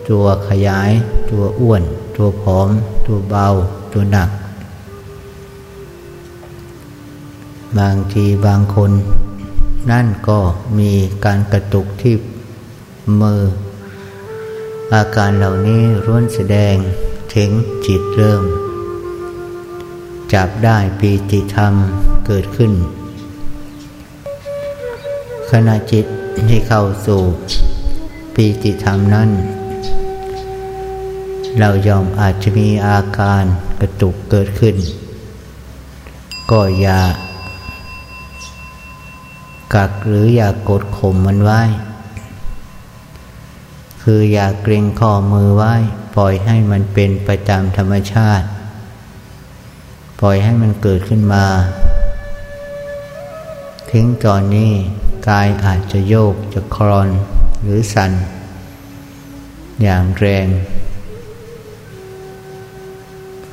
[0.09, 0.91] ตัวขยาย
[1.31, 1.83] ตัวอ้วน
[2.15, 2.69] ตัวผอม
[3.05, 3.47] ตัวเบา
[3.93, 4.29] ตัวหนัก
[7.77, 8.91] บางทีบางคน
[9.91, 10.39] นั่นก็
[10.79, 10.91] มี
[11.25, 12.15] การกระตุกที่
[13.21, 13.41] มือ
[14.93, 16.75] อาการเหล่านี้ร้วนแสดง
[17.35, 17.49] ถึง
[17.85, 18.43] จิตเริ่ม
[20.33, 21.73] จับได้ปีติธรรม
[22.25, 22.71] เกิดขึ้น
[25.51, 26.05] ขณะจิต
[26.49, 27.21] ที่เข้าสู่
[28.33, 29.29] ปีติธรรมนั้น
[31.59, 33.43] เรายอมอาจจะมีอาการ
[33.79, 34.75] กระตุกเกิดขึ้น
[36.51, 37.01] ก็อย่า
[39.73, 41.61] กักหรืออย่ากดข่มมันไว้
[44.03, 45.73] คืออย่าเกรงข้อมือไว้
[46.15, 48.45] ปล่อยให้มันเป็นไปตามธรรมชาติ
[50.21, 51.45] ปล่อยให้มันเกิดขึ้นมา
[53.91, 54.71] ถึงตอนนี้
[55.27, 57.09] กายอาจจะโยกจะคลอน
[57.61, 58.11] หรือสั่น
[59.81, 60.47] อย่างแรง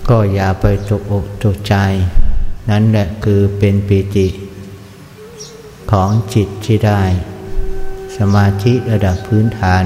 [0.08, 1.74] ก็อย่าไปตกอกตกใจ
[2.70, 4.28] นั่นแหละคือเป็นปีติ
[5.90, 7.02] ของจิตที่ได้
[8.16, 9.84] สมาธิระดับพื้นฐาน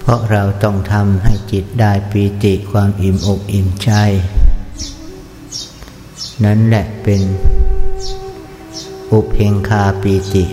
[0.00, 3.90] เพราะเราต้องทำให้จิตได้ปีติความอิ่มอกอิ่มใจ
[6.44, 7.20] นั่นแหละเป็น
[9.16, 10.44] อุเพงคาปีติ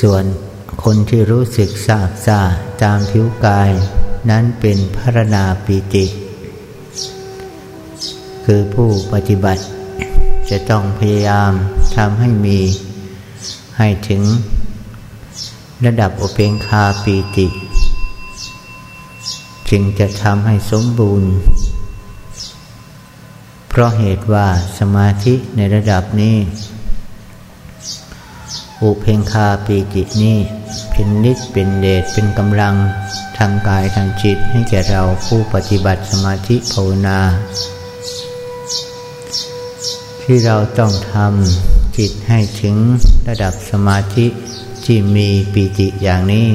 [0.00, 0.24] ส่วน
[0.82, 2.40] คนที่รู้สึกสาบซา
[2.82, 3.70] ตามผิวกาย
[4.30, 6.06] นั้นเป็นพรณาปีติ
[8.44, 9.62] คือผู้ปฏิบัติ
[10.50, 11.52] จะต้องพยายาม
[11.96, 12.58] ทำให้มี
[13.78, 14.22] ให้ถึง
[15.84, 17.46] ระดับโอเปงคาปีติ
[19.70, 21.30] จึงจะทำให้สมบูรณ์
[23.74, 24.46] เพราะเหตุว่า
[24.78, 26.36] สมาธิในระดับนี้
[28.82, 30.38] อุเพงคาปีตินี้
[30.90, 32.74] เป็นนิดเป็นเดชเป็นกำลัง
[33.38, 37.20] ทางกายทางจิตให้แก่เราผู้ปฏิบัติสมาธิภาวนา
[40.22, 42.76] ที่เราต้องทำจิตให้ถึง
[43.28, 44.26] ระดับสมาธิ
[44.84, 46.48] ที่มีปีติอย่างนี้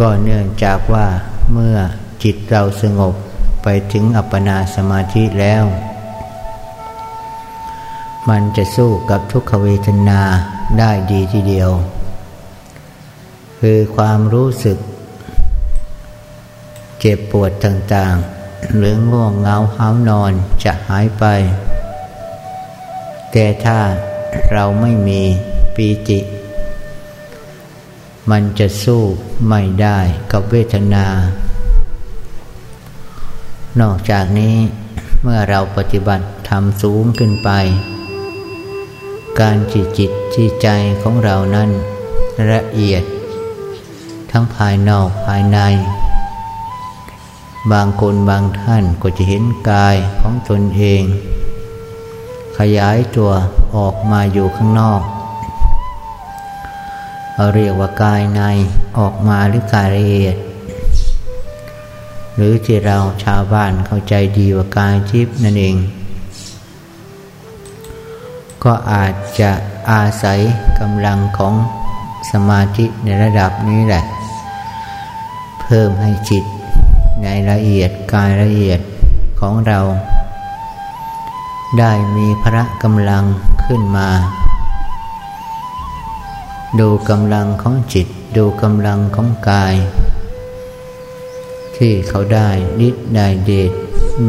[0.00, 1.06] ก็เนื่องจากว่า
[1.52, 1.76] เมื่อ
[2.22, 3.14] จิตเราสงบ
[3.68, 5.64] ไปถึงอัปปนาสมาธิแล้ว
[8.28, 10.20] มันจะสู้กับทุกขเวทนา
[10.78, 11.70] ได้ดีทีเดียว
[13.60, 14.78] คือความรู้สึก
[16.98, 20.32] เจ็บปวดต่างๆ หรือง่วงเงาห้านอน
[20.64, 21.24] จะหายไป
[23.32, 23.78] แต่ถ้า
[24.52, 25.22] เราไม่มี
[25.74, 26.20] ปีติ
[28.30, 29.02] มันจะสู้
[29.48, 29.98] ไม่ได้
[30.32, 31.06] กับเวทนา
[33.80, 34.56] นอกจากนี้
[35.22, 37.50] เมื่อเราปฏิบัติทำสูงขึ้นไป
[39.40, 40.68] การจิตจิตจิตใจ
[41.02, 41.70] ของเรานั้น
[42.52, 43.02] ละเอียด
[44.30, 45.58] ทั้งภายนอกภายใน
[47.72, 51.02] บางคนบางท่านก็จะเห็นกายของตนเอง
[52.58, 53.30] ขยายตัว
[53.76, 55.02] ออกมาอยู่ข้างนอก
[57.34, 58.40] เราเรียกว่ากายใน
[58.98, 60.36] ออกมาหรือกายละเอียด
[62.36, 65.76] หรือที่เราชาวบ้านเข้าใจดีว่ากายทิพย์นั่นเอง
[68.64, 69.50] ก็อาจจะ
[69.90, 70.40] อาศัย
[70.80, 71.54] กำลังของ
[72.30, 74.04] สมาธิในระดับนี้แหละ
[75.60, 76.44] เพิ่มให้จิต
[77.22, 78.80] ในละเอียดกายละเอียด
[79.40, 79.80] ของเรา
[81.78, 83.24] ได้มีพระกำลัง
[83.64, 84.08] ขึ้นมา
[86.80, 88.06] ดูกำลังของจิต
[88.36, 89.74] ดูกำลังของกาย
[91.76, 92.50] ที่เขาได้
[92.80, 93.72] นิดได้เดช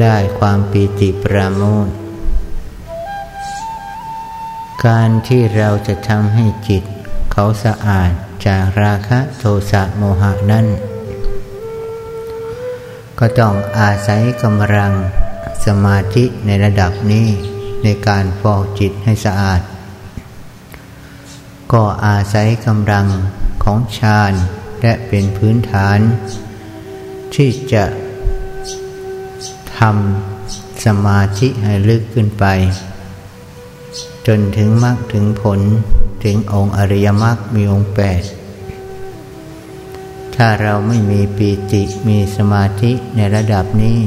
[0.02, 1.88] ได้ความปีติปราโมท
[4.86, 6.84] การที่เราจะทำให้จิต
[7.32, 8.12] เขาสะอาด
[8.46, 10.66] จากราคะโทสะโมหะนั้น
[13.20, 14.94] ก็ต้องอาศัยกำลัง
[15.66, 17.28] สมาธิในระดับนี้
[17.84, 19.62] ในการฟอกจิตให้สะอาด
[21.74, 23.08] ก็อาศัยกำลัง
[23.64, 24.34] ของฌาน
[24.82, 26.00] และเป็นพื้นฐาน
[27.36, 27.84] ที่จะ
[29.78, 32.46] ทำสมาธิให้ลึกขึ้นไป
[34.28, 35.60] จนถึงมรรคถึงผล
[36.24, 38.22] ถึงองค์อริยมรรคมีองค์แปด
[40.36, 44.00] ถ้าเราไม่มีปีติมีสมาธิในระดับนี้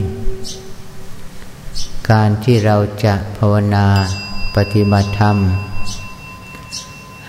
[2.10, 3.86] การที่เราจะภาวนา
[4.56, 5.36] ปฏิบัติธรรม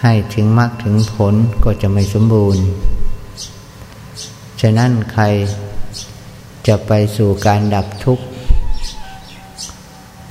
[0.02, 1.34] ให้ถึงมรรคถึงผล
[1.64, 2.64] ก็จะไม่สมบูรณ์
[4.62, 5.24] ฉะนั้นใคร
[6.68, 8.26] จะไปสู่การดับทุกข์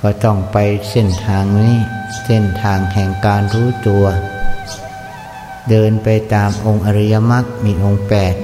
[0.01, 0.57] ก็ต้องไป
[0.91, 1.75] เส้นทางนี้
[2.25, 4.05] เส้นทางแห่งการรู้ตัว
[5.71, 8.35] เดินไปตามองค์อริยมรรคมีองค์แปด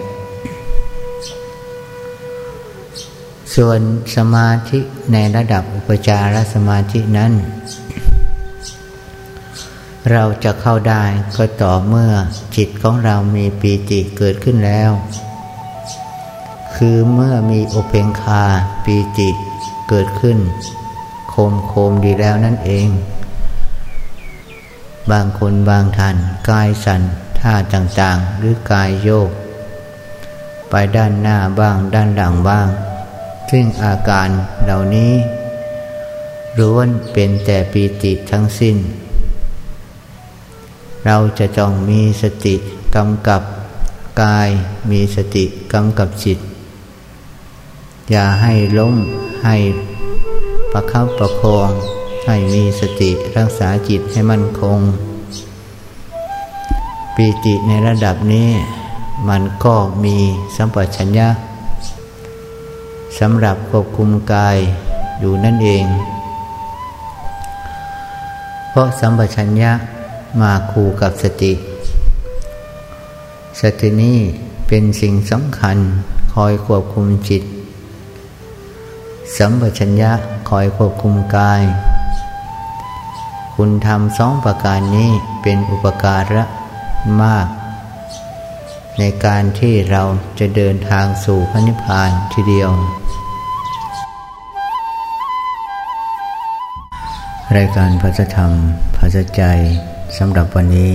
[3.54, 3.80] ส่วน
[4.16, 4.80] สมาธิ
[5.12, 7.32] ในระดับอุปจารสมาธินั้น
[10.12, 11.04] เราจะเข้าได้
[11.36, 12.12] ก็ต่อเมื่อ
[12.56, 14.90] จิตของเรามีปีติเกิดขึ้นแล้ว
[16.76, 18.42] คือเมื่อมีโอเพงคา
[18.84, 19.30] ปีติ
[19.88, 20.38] เกิดขึ้น
[21.30, 22.88] โคมโคมดีแล้วนั่นเอง
[25.10, 26.16] บางคนบางท่าน
[26.48, 27.02] กายสั่น
[27.40, 29.30] ท่าต่างๆ หรือกายโยก
[30.70, 32.68] ไปด้านหน้าบ้างด้านหลังบ้าง
[33.50, 34.28] ซึ่งอาการ
[34.64, 35.12] เหล่านี้
[36.58, 38.76] ล้วนเป็นแต่ปีติทั้งสิ้น
[41.06, 42.54] เราจะจ้องมีสติ
[42.94, 43.42] กำกับ
[44.22, 44.48] กาย
[44.90, 46.38] มีสติกำกับจิต
[48.10, 48.96] อย่าให้ล้ม
[49.44, 49.56] ให้
[50.72, 51.70] ประคับประคอง
[52.26, 54.78] ให้มีสติรักษาจิตให้มั่นคง
[57.14, 58.50] ปีติในระดับนี้
[59.28, 60.16] มันก็มี
[60.56, 61.28] สัมปชัญญะ
[63.18, 64.56] สำหรับควบคุมกาย
[65.20, 65.84] อยู่นั่นเอง
[68.70, 69.72] เพราะสัมปชัญญะ
[70.40, 71.52] มาคู่กับสติ
[73.60, 74.18] สตินี้
[74.68, 75.76] เป็นสิ่งสำคัญ
[76.34, 77.42] คอยควบคุมจิต
[79.34, 80.12] สัมปชัญญะ
[80.48, 81.62] คอยควบคุมกาย
[83.54, 85.10] คุณทำสองประการนี้
[85.42, 86.44] เป็นอุปการะ
[87.22, 87.46] มาก
[88.98, 90.02] ในการที่เรา
[90.38, 92.70] จะเดินทางสู่พระนิพพานทีเดียว
[97.56, 98.52] รายการพระธรรม
[98.96, 99.06] พระ
[99.36, 99.42] ใจ
[100.18, 100.94] สำหรับวันนี้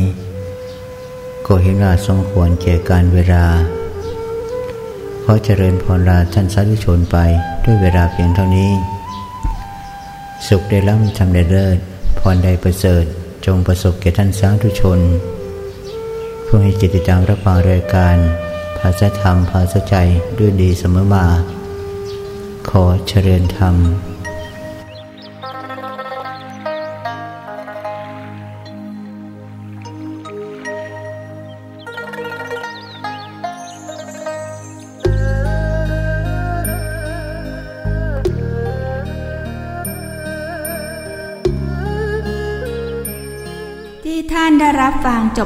[1.48, 3.46] ก็เห็นว่าสมควรแก่การเวลา
[5.32, 7.18] อเจริญพรลาท่านสาธุชนไป
[7.64, 8.72] ด้วยเวลาเพียงเท่านี้
[10.48, 11.78] สุขได้ล้ำทำได้เลิศ
[12.20, 13.04] พรใดประเสริฐ
[13.46, 15.00] จงประสบแก่ท่านสาธุชน
[16.46, 18.16] ผู้ให้จิตติดตามรับฟังรายการ
[18.80, 19.96] ภาษาธรรม ภาษาใจ
[20.38, 21.26] ด้วยดีเสมอมา
[22.70, 23.76] ขอเจริญธรรม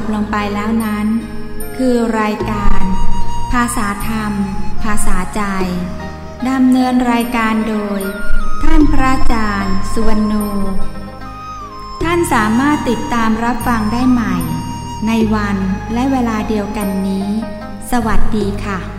[0.00, 1.06] บลงไปแล้วนั้น
[1.76, 2.82] คือรายการ
[3.52, 4.32] ภาษาธรรม
[4.84, 5.42] ภาษาใจ
[6.50, 8.00] ดำเนินรายการโดย
[8.62, 10.48] ท่านพระอาจารย์สุวรรณู
[12.02, 14.36] ท่านสามารถติดตามรับฟังได้ใหม่
[15.06, 15.56] ในวัน
[15.94, 17.28] และเวลาเดียวกันนี้
[17.90, 18.95] สวัสดีค่ะ